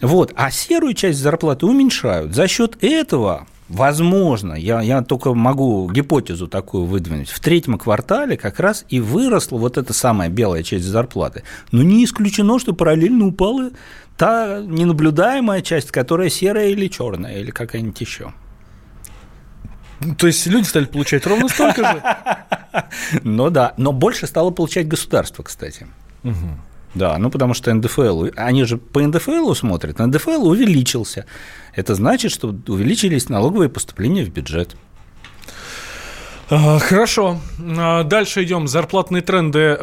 [0.00, 2.34] Вот, а серую часть зарплаты уменьшают.
[2.34, 8.58] За счет этого, возможно, я, я только могу гипотезу такую выдвинуть, в третьем квартале как
[8.58, 11.44] раз и выросла вот эта самая белая часть зарплаты.
[11.70, 13.70] Но не исключено, что параллельно упала
[14.18, 18.32] та ненаблюдаемая часть, которая серая или черная, или какая-нибудь еще.
[20.18, 22.02] То есть люди стали получать ровно столько же?
[23.22, 25.86] Ну да, но больше стало получать государство, кстати.
[26.94, 31.26] Да, ну потому что НДФЛ, они же по НДФЛ смотрят, НДФЛ увеличился.
[31.74, 34.76] Это значит, что увеличились налоговые поступления в бюджет.
[36.54, 37.38] А, хорошо.
[37.78, 38.68] А, дальше идем.
[38.68, 39.78] Зарплатные тренды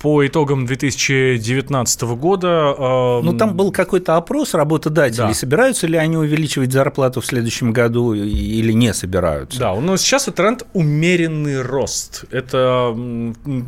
[0.00, 2.74] по итогам 2019 года.
[3.22, 5.28] Ну, там был какой-то опрос работодателей.
[5.28, 5.34] Да.
[5.34, 9.58] Собираются ли они увеличивать зарплату в следующем году или не собираются?
[9.58, 12.24] Да, но сейчас и тренд умеренный рост.
[12.30, 12.94] Это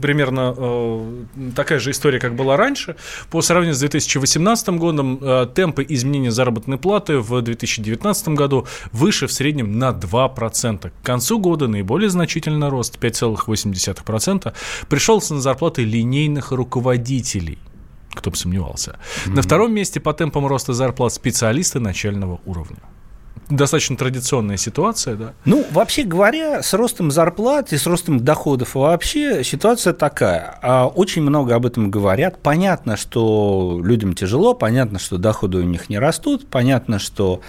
[0.03, 1.25] примерно э,
[1.57, 2.97] такая же история, как была раньше.
[3.31, 9.33] По сравнению с 2018 годом э, темпы изменения заработной платы в 2019 году выше в
[9.33, 10.91] среднем на 2%.
[10.91, 14.53] К концу года наиболее более значительный рост, 5,8%,
[14.89, 17.59] пришелся на зарплаты линейных руководителей
[18.15, 18.91] кто бы сомневался.
[18.91, 19.31] Mm-hmm.
[19.37, 22.77] На втором месте по темпам роста зарплат специалисты начального уровня
[23.57, 25.33] достаточно традиционная ситуация, да?
[25.45, 30.59] Ну, вообще говоря, с ростом зарплат и с ростом доходов вообще ситуация такая.
[30.63, 32.41] А очень много об этом говорят.
[32.41, 37.41] Понятно, что людям тяжело, понятно, что доходы у них не растут, понятно, что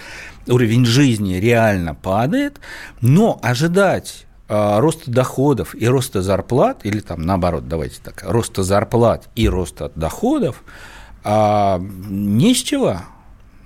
[0.46, 2.60] уровень жизни реально падает,
[3.00, 9.48] но ожидать роста доходов и роста зарплат, или там наоборот, давайте так, роста зарплат и
[9.48, 10.62] роста доходов,
[11.22, 12.98] а, не с чего.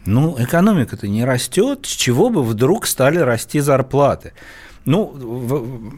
[0.06, 4.32] Ну, экономика-то не растет, с чего бы вдруг стали расти зарплаты?
[4.84, 5.92] Ну,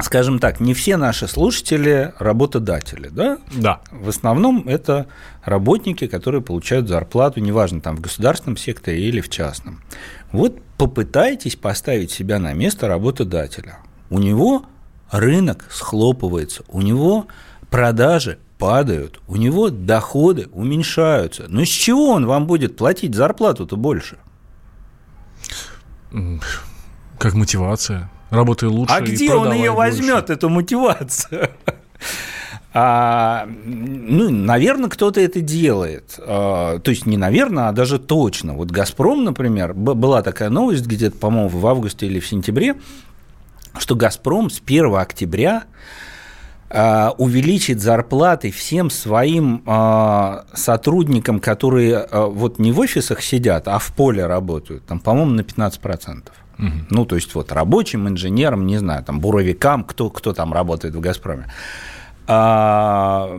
[0.00, 3.38] скажем так, не все наши слушатели работодатели, да?
[3.54, 3.80] Да.
[3.90, 5.06] В основном это
[5.44, 9.82] работники, которые получают зарплату, неважно, там в государственном секторе или в частном.
[10.32, 13.78] Вот попытайтесь поставить себя на место работодателя
[14.10, 14.64] у него
[15.10, 17.26] рынок схлопывается, у него
[17.70, 21.46] продажи падают, у него доходы уменьшаются.
[21.48, 24.18] Но с чего он вам будет платить зарплату-то больше?
[27.18, 28.10] Как мотивация.
[28.30, 28.94] Работай лучше.
[28.94, 31.50] А где он ее возьмет, эту мотивацию?
[32.78, 36.18] А, ну, наверное, кто-то это делает.
[36.18, 38.52] А, то есть не наверное, а даже точно.
[38.52, 42.74] Вот Газпром, например, была такая новость где-то, по-моему, в августе или в сентябре,
[43.78, 45.64] что «Газпром» с 1 октября
[46.68, 53.78] а, увеличит зарплаты всем своим а, сотрудникам, которые а, вот не в офисах сидят, а
[53.78, 56.24] в поле работают, там, по-моему, на 15%.
[56.58, 56.70] Угу.
[56.90, 61.00] Ну, то есть вот рабочим, инженерам, не знаю, там, буровикам, кто, кто там работает в
[61.00, 61.46] «Газпроме».
[62.28, 63.38] А,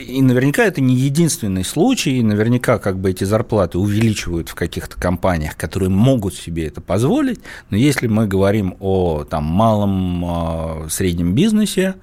[0.00, 4.98] и наверняка это не единственный случай, и наверняка как бы эти зарплаты увеличивают в каких-то
[4.98, 7.40] компаниях, которые могут себе это позволить.
[7.70, 11.94] Но если мы говорим о там, малом, а, среднем бизнесе,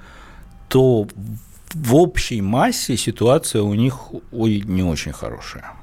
[0.69, 1.06] то
[1.74, 3.97] в общей массе ситуация у них
[4.32, 5.74] ой, не очень хорошая.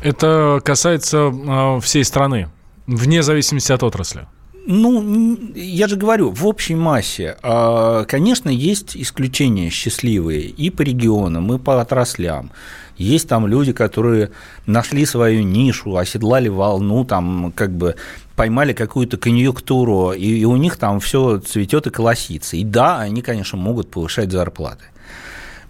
[0.00, 2.48] Это касается э, всей страны,
[2.86, 4.26] вне зависимости от отрасли.
[4.64, 11.52] Ну, я же говорю, в общей массе, а, конечно, есть исключения счастливые и по регионам,
[11.52, 12.52] и по отраслям.
[12.96, 14.30] Есть там люди, которые
[14.66, 17.96] нашли свою нишу, оседлали волну, там как бы
[18.36, 22.56] поймали какую-то конъюнктуру, и, и у них там все цветет и колосится.
[22.56, 24.84] И да, они, конечно, могут повышать зарплаты.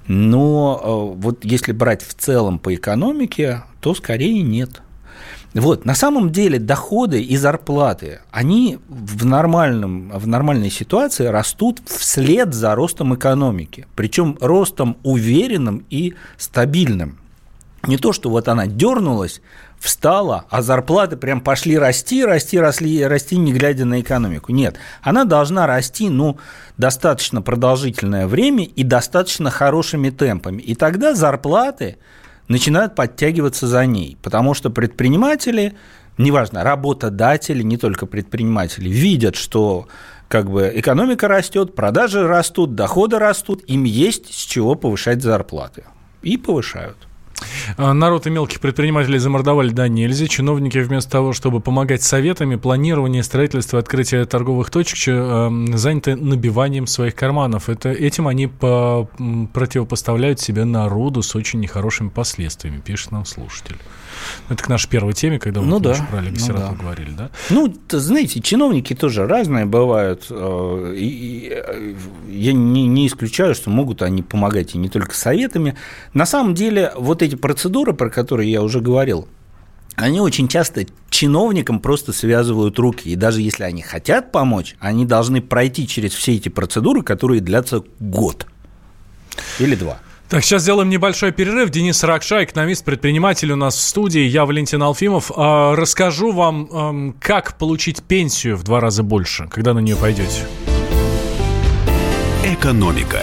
[0.06, 4.82] Но а, вот если брать в целом по экономике, то скорее нет.
[5.55, 12.55] Вот, на самом деле доходы и зарплаты, они в, нормальном, в нормальной ситуации растут вслед
[12.55, 17.18] за ростом экономики, причем ростом уверенным и стабильным.
[17.86, 19.42] не то, что вот она дернулась,
[19.78, 24.53] встала, а зарплаты прям пошли расти, расти, росли, расти, не глядя на экономику.
[24.53, 26.38] Нет, она должна расти, ну,
[26.78, 30.62] достаточно продолжительное время и достаточно хорошими темпами.
[30.62, 31.96] И тогда зарплаты
[32.53, 35.74] начинают подтягиваться за ней, потому что предприниматели,
[36.18, 39.88] неважно, работодатели, не только предприниматели, видят, что
[40.28, 45.84] как бы экономика растет, продажи растут, доходы растут, им есть с чего повышать зарплаты.
[46.22, 46.96] И повышают.
[47.76, 50.26] А, народ и мелких предпринимателей замордовали да нельзя.
[50.26, 54.99] Чиновники вместо того, чтобы помогать советами, планирование, строительство, открытие торговых точек,
[55.74, 57.68] заняты набиванием своих карманов.
[57.68, 59.09] Это, этим они по,
[59.53, 63.76] противопоставляют себе народу с очень нехорошими последствиями, пишет нам слушатель.
[64.48, 66.72] Это к нашей первой теме, когда ну, вот да, про Олега ну, да.
[66.72, 67.30] говорили, да?
[67.50, 70.26] Ну, знаете, чиновники тоже разные бывают.
[70.30, 71.94] Э, и э,
[72.28, 75.76] я не, не исключаю, что могут они помогать и не только советами.
[76.14, 79.28] На самом деле, вот эти процедуры, про которые я уже говорил,
[79.96, 83.10] они очень часто чиновникам просто связывают руки.
[83.10, 87.82] И даже если они хотят помочь, они должны пройти через все эти процедуры, которые длятся
[88.00, 88.46] год
[89.58, 89.98] или два.
[90.32, 91.68] Так, сейчас сделаем небольшой перерыв.
[91.68, 94.22] Денис Ракша, экономист, предприниматель у нас в студии.
[94.22, 95.30] Я Валентин Алфимов.
[95.36, 100.46] А, расскажу вам, как получить пенсию в два раза больше, когда на нее пойдете.
[102.46, 103.20] Экономика.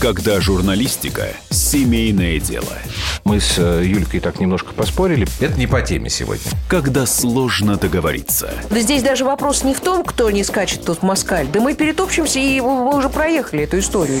[0.00, 2.78] Когда журналистика– семейное дело.
[3.24, 5.26] Мы с э, Юлькой так немножко поспорили.
[5.40, 6.52] Это не по теме сегодня.
[6.68, 8.54] Когда сложно договориться.
[8.70, 11.48] Да здесь даже вопрос не в том, кто не скачет тут в москаль.
[11.52, 14.20] Да мы перетопчемся, и мы уже проехали эту историю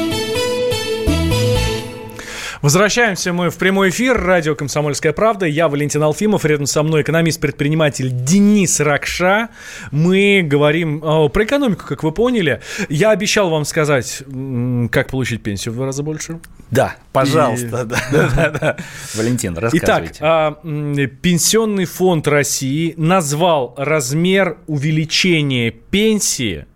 [2.61, 4.15] Возвращаемся мы в прямой эфир.
[4.21, 5.47] Радио «Комсомольская правда».
[5.47, 6.45] Я Валентин Алфимов.
[6.45, 9.49] Рядом со мной экономист-предприниматель Денис Ракша.
[9.89, 12.61] Мы говорим о, про экономику, как вы поняли.
[12.87, 14.21] Я обещал вам сказать,
[14.91, 16.39] как получить пенсию в два раза больше.
[16.69, 17.65] Да, пожалуйста.
[17.65, 17.71] И...
[18.11, 18.77] Да, да, да.
[19.15, 20.19] Валентин, рассказывайте.
[20.19, 20.61] Итак,
[21.21, 26.67] Пенсионный фонд России назвал размер увеличения пенсии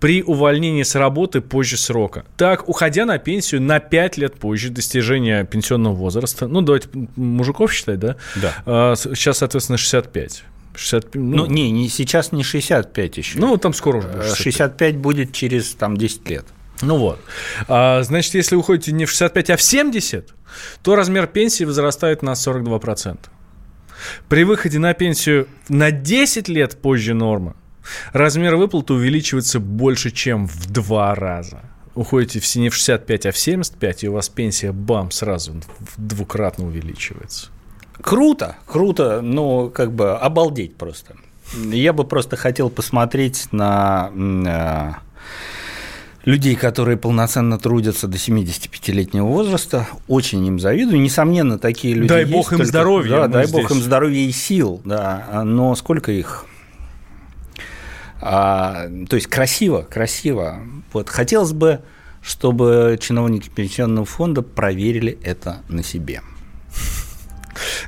[0.00, 2.24] при увольнении с работы позже срока.
[2.36, 7.98] Так, уходя на пенсию на 5 лет позже достижения пенсионного возраста, ну, давайте мужиков считать,
[7.98, 8.16] да?
[8.36, 8.54] Да.
[8.66, 10.44] А, сейчас, соответственно, 65.
[10.74, 13.38] 65, ну, ну, не, не, сейчас не 65 еще.
[13.38, 14.42] Ну, там скоро уже будет 65.
[14.54, 16.44] 65 будет через там 10 лет.
[16.82, 17.18] Ну вот.
[17.66, 20.34] А, значит, если уходите не в 65, а в 70,
[20.82, 23.18] то размер пенсии возрастает на 42%.
[24.28, 27.54] При выходе на пенсию на 10 лет позже нормы
[28.12, 31.60] Размер выплаты увеличивается больше, чем в два раза.
[31.94, 35.54] Уходите в не в 65, а в 75, и у вас пенсия, бам, сразу
[35.96, 37.48] двукратно увеличивается.
[38.00, 41.16] Круто, круто, но как бы обалдеть просто.
[41.54, 44.92] Я бы просто хотел посмотреть на э,
[46.24, 49.88] людей, которые полноценно трудятся до 75-летнего возраста.
[50.06, 51.00] Очень им завидую.
[51.00, 52.32] Несомненно, такие люди дай есть.
[52.32, 53.10] Бог им только, здоровья.
[53.10, 53.60] Да, дай здесь.
[53.60, 54.80] бог им здоровья и сил.
[54.84, 55.42] Да.
[55.44, 56.44] Но сколько их?
[58.20, 60.60] А, то есть красиво, красиво.
[60.92, 61.80] Вот хотелось бы,
[62.22, 66.22] чтобы чиновники пенсионного фонда проверили это на себе.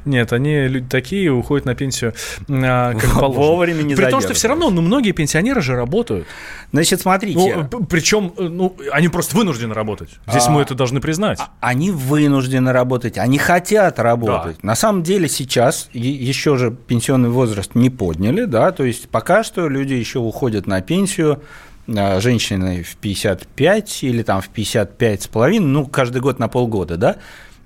[0.04, 2.14] Нет, они люди такие, уходят на пенсию
[2.48, 3.46] а, как положено.
[3.46, 6.26] Вовремя не При том, что все равно, ну, многие пенсионеры же работают.
[6.72, 7.68] Значит, смотрите.
[7.70, 10.10] Ну, причем, э, ну, они просто вынуждены работать.
[10.26, 11.38] Здесь а, мы это должны признать.
[11.40, 14.56] А, они вынуждены работать, они хотят работать.
[14.62, 14.66] Да.
[14.66, 19.68] На самом деле сейчас еще же пенсионный возраст не подняли, да, то есть пока что
[19.68, 21.42] люди еще уходят на пенсию
[21.88, 26.96] а, женщины в 55 или там в 55 с половиной, ну, каждый год на полгода,
[26.96, 27.16] да,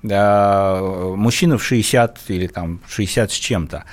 [0.05, 3.85] мужчина в 60 или там 60 с чем-то,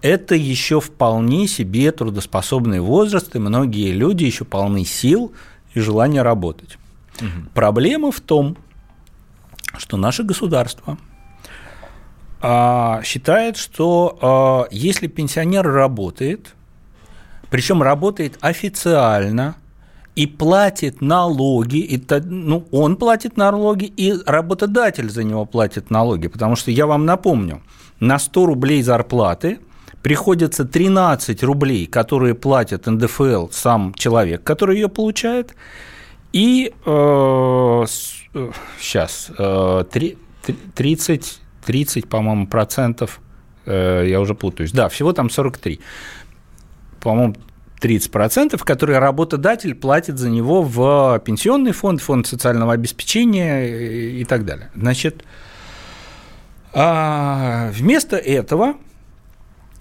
[0.00, 5.32] это еще вполне себе трудоспособный возраст, и многие люди еще полны сил
[5.74, 6.78] и желания работать.
[7.20, 7.50] Угу.
[7.54, 8.56] Проблема в том,
[9.76, 10.96] что наше государство
[12.40, 16.54] а, считает, что а, если пенсионер работает,
[17.50, 19.56] причем работает официально–
[20.18, 26.56] и платит налоги, и, ну, он платит налоги, и работодатель за него платит налоги, потому
[26.56, 27.62] что я вам напомню,
[28.00, 29.60] на 100 рублей зарплаты
[30.02, 35.54] приходится 13 рублей, которые платит НДФЛ сам человек, который ее получает,
[36.32, 37.84] и э,
[38.80, 39.84] сейчас э,
[40.74, 43.20] 30 30, по-моему, процентов,
[43.66, 45.78] э, я уже путаюсь, да, всего там 43,
[46.98, 47.36] по-моему,
[47.80, 54.70] 30%, которые работодатель платит за него в пенсионный фонд, фонд социального обеспечения и так далее.
[54.74, 55.24] Значит,
[56.72, 58.74] а вместо этого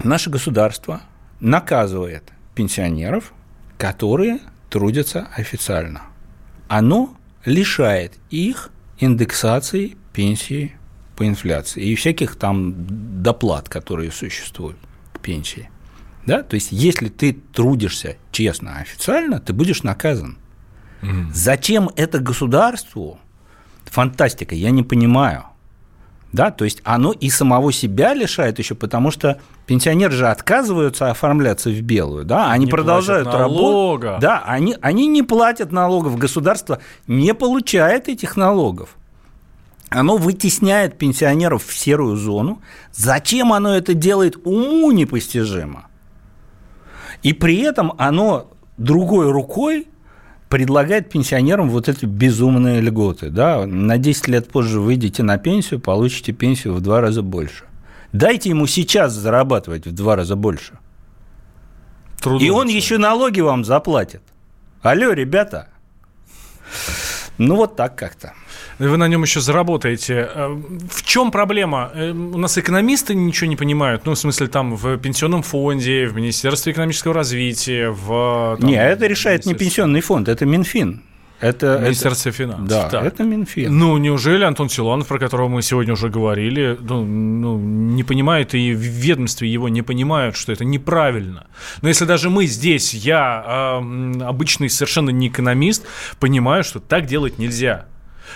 [0.04, 1.02] наше государство
[1.40, 2.24] наказывает
[2.56, 3.34] пенсионеров,
[3.78, 4.40] которые
[4.70, 6.04] трудятся официально.
[6.68, 8.70] Оно лишает их
[9.00, 10.76] индексации пенсии
[11.16, 12.74] по инфляции и всяких там
[13.22, 14.78] доплат, которые существуют
[15.14, 15.70] к пенсии.
[16.28, 16.44] Да?
[16.44, 20.38] То есть, если ты трудишься честно, официально, ты будешь наказан.
[21.02, 21.32] Mm.
[21.34, 23.20] Зачем это государству?
[23.86, 25.46] Фантастика, я не понимаю.
[26.34, 31.70] Да, то есть оно и самого себя лишает еще, потому что пенсионеры же отказываются оформляться
[31.70, 34.20] в белую, да, они не продолжают работать.
[34.20, 38.98] Да, они, они не платят налогов, государство не получает этих налогов.
[39.90, 42.62] Оно вытесняет пенсионеров в серую зону.
[42.92, 45.88] Зачем оно это делает, уму непостижимо.
[47.24, 49.88] И при этом оно другой рукой
[50.50, 53.30] предлагает пенсионерам вот эти безумные льготы.
[53.30, 53.66] Да?
[53.66, 57.66] На 10 лет позже выйдете на пенсию, получите пенсию в два раза больше.
[58.14, 60.80] Дайте ему сейчас зарабатывать в два раза больше.
[62.22, 64.22] Трудно И он еще налоги вам заплатит.
[64.82, 65.68] Алло, ребята.
[67.38, 68.34] Ну, вот так как-то
[68.80, 70.30] вы на нем еще заработаете.
[70.34, 70.48] Э,
[70.90, 71.92] в чем проблема?
[71.94, 76.16] Э, у нас экономисты ничего не понимают, ну, в смысле, там, в пенсионном фонде, в
[76.16, 78.58] Министерстве экономического развития, в...
[78.60, 81.02] Там, не, это решает не пенсионный фонд, это Минфин.
[81.40, 82.68] Это, Министерство это, финансов.
[82.68, 83.04] Да, так.
[83.04, 83.78] это Минфин.
[83.78, 88.74] Ну, неужели Антон Силуанов, про которого мы сегодня уже говорили, ну, ну, не понимает, и
[88.74, 91.46] в ведомстве его не понимают, что это неправильно.
[91.82, 95.86] Но если даже мы здесь, я, э, обычный совершенно не экономист,
[96.20, 97.86] понимаю, что так делать нельзя.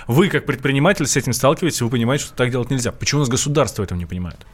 [0.07, 2.91] Вы, как предприниматель, с этим сталкиваетесь, вы понимаете, что так делать нельзя.
[2.91, 4.45] Почему у нас государство этом не понимает?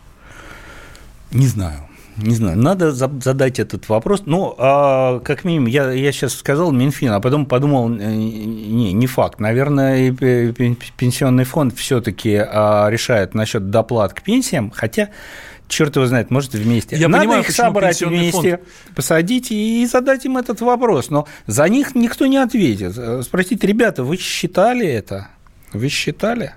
[1.31, 1.87] Не знаю.
[2.17, 4.23] Не знаю, надо задать этот вопрос.
[4.25, 9.05] Ну, а, как минимум, я, я сейчас сказал Минфин, а потом подумал, э, не, не
[9.05, 9.39] факт.
[9.39, 15.09] Наверное, пенсионный фонд все-таки а, решает насчет доплат к пенсиям, хотя
[15.67, 16.95] черт его знает, может, вместе.
[16.95, 18.95] Я Надо понимаю, их собрать вместе, фонд...
[18.95, 21.09] посадить и задать им этот вопрос.
[21.09, 22.95] Но за них никто не ответит.
[23.23, 25.29] Спросить, ребята, вы считали это?
[25.73, 26.53] Вы считали?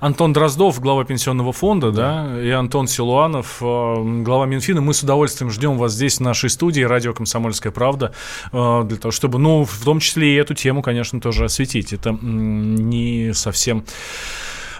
[0.00, 4.80] Антон Дроздов, глава пенсионного фонда, да, да и Антон Силуанов, э, глава Минфина.
[4.80, 8.12] Мы с удовольствием ждем вас здесь, в нашей студии, радио «Комсомольская правда»,
[8.52, 11.92] э, для того, чтобы, ну, в том числе и эту тему, конечно, тоже осветить.
[11.92, 13.84] Это не совсем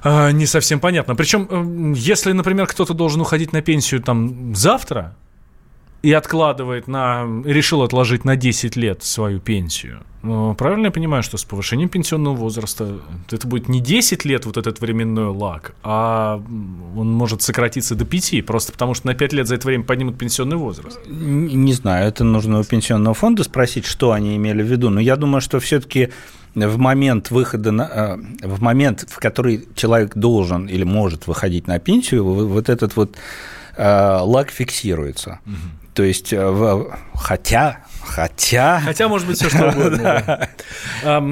[0.03, 1.15] э, не совсем понятно.
[1.15, 5.15] Причем, если, например, кто-то должен уходить на пенсию там завтра,
[6.03, 10.03] и откладывает на, решил отложить на 10 лет свою пенсию.
[10.23, 12.99] Но правильно я понимаю, что с повышением пенсионного возраста
[13.31, 16.41] это будет не 10 лет вот этот временной лаг, а
[16.97, 20.19] он может сократиться до 5, просто потому что на 5 лет за это время поднимут
[20.19, 21.01] пенсионный возраст?
[21.09, 25.17] Не знаю, это нужно у пенсионного фонда спросить, что они имели в виду, но я
[25.17, 26.11] думаю, что все-таки
[26.55, 31.79] в момент выхода, на, э, в момент, в который человек должен или может выходить на
[31.79, 33.17] пенсию, вот этот вот
[33.77, 35.41] э, лаг фиксируется.
[35.47, 35.55] Угу.
[35.95, 36.85] То есть, э,
[37.15, 38.81] хотя Хотя...
[38.81, 40.49] Хотя, может быть, все что угодно.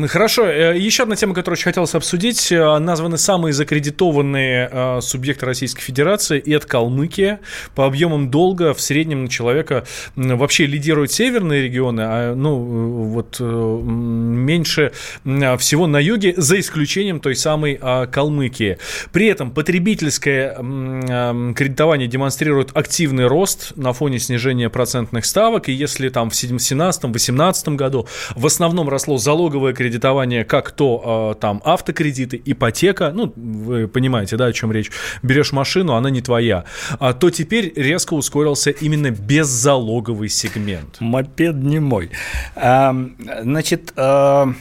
[0.08, 0.46] Хорошо.
[0.46, 2.52] Э, еще одна тема, которую очень хотелось обсудить.
[2.52, 6.38] Э, названы самые закредитованные э, субъекты Российской Федерации.
[6.38, 7.40] И это Калмыкия.
[7.74, 9.84] По объемам долга в среднем на человека
[10.16, 14.92] вообще лидируют северные регионы, а ну, вот меньше
[15.24, 18.78] всего на юге, за исключением той самой Калмыкии.
[19.12, 25.68] При этом потребительское кредитование демонстрирует активный рост на фоне снижения процентных ставок.
[25.68, 26.34] И если там в
[26.72, 28.06] 2017-2018 году.
[28.34, 34.46] В основном росло залоговое кредитование, как то э, там автокредиты, ипотека, ну, вы понимаете, да,
[34.46, 34.90] о чем речь.
[35.22, 36.64] Берешь машину, она не твоя.
[36.98, 41.00] А то теперь резко ускорился именно беззалоговый сегмент.
[41.00, 42.10] Мопед не мой.
[42.54, 42.94] А,
[43.42, 44.52] значит, а,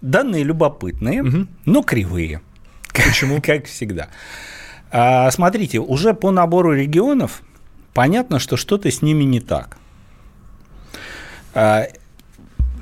[0.00, 1.46] данные любопытные, угу.
[1.64, 2.40] но кривые.
[2.92, 3.40] Почему?
[3.42, 4.08] Как всегда.
[4.90, 7.42] А, смотрите, уже по набору регионов
[7.94, 9.76] понятно, что что-то с ними не так.
[11.54, 11.86] А,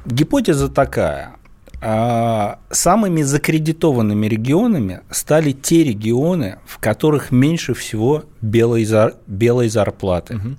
[0.06, 1.36] гипотеза такая.
[1.80, 9.14] А, самыми закредитованными регионами стали те регионы, в которых меньше всего белой, зар...
[9.26, 10.36] белой зарплаты.
[10.36, 10.56] Угу.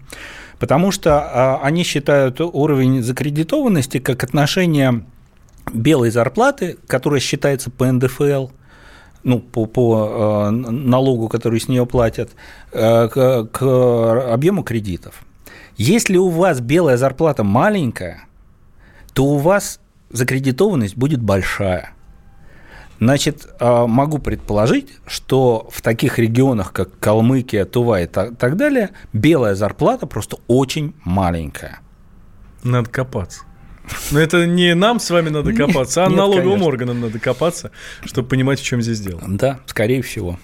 [0.60, 5.06] Потому что а, они считают уровень закредитованности как отношение
[5.74, 8.48] белой зарплаты, которая считается по НДФЛ,
[9.24, 12.32] ну, по, по налогу, который с нее платят,
[12.72, 15.24] к, к объему кредитов.
[15.78, 18.26] Если у вас белая зарплата маленькая,
[19.14, 21.94] то у вас закредитованность будет большая.
[23.00, 29.56] Значит, а, могу предположить, что в таких регионах, как Калмыкия, Тува и так далее, белая
[29.56, 31.80] зарплата просто очень маленькая.
[32.64, 33.42] Надо копаться.
[34.12, 36.68] Но это не нам с вами надо копаться, а нет, налоговым конечно.
[36.68, 37.72] органам надо копаться,
[38.06, 39.22] чтобы понимать, в чем здесь дело.
[39.28, 40.40] Да, скорее всего.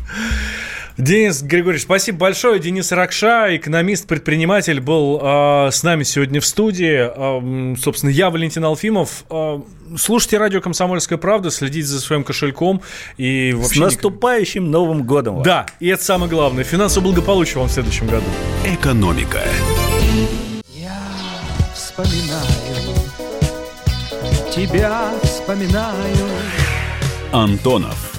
[1.00, 2.60] Денис Григорьевич, спасибо большое.
[2.60, 7.72] Денис Ракша, экономист-предприниматель, был э, с нами сегодня в студии.
[7.72, 9.24] Э, собственно, я Валентин Алфимов.
[9.30, 9.62] Э,
[9.97, 12.82] слушайте радио «Комсомольская правда», следите за своим кошельком.
[13.16, 13.80] И вообще...
[13.80, 14.74] С наступающим ник...
[14.74, 15.36] Новым годом!
[15.36, 15.45] Вас.
[15.45, 16.66] Да, и это самое главное.
[16.66, 18.26] Финансовое благополучие вам в следующем году.
[18.66, 19.39] Экономика.
[20.76, 21.02] Я
[21.74, 22.93] вспоминаю,
[24.54, 26.28] тебя вспоминаю.
[27.32, 28.19] Антонов.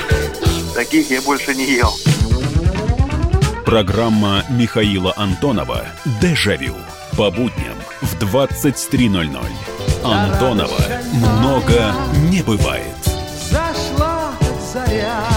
[0.75, 1.93] Таких я больше не ел.
[3.65, 5.85] Программа Михаила Антонова
[6.21, 6.75] «Дежавю».
[7.17, 9.47] По будням в 23.00.
[10.03, 10.81] Антонова
[11.13, 11.93] много
[12.29, 12.95] не бывает.
[13.49, 14.31] Зашла
[14.73, 15.30] заря.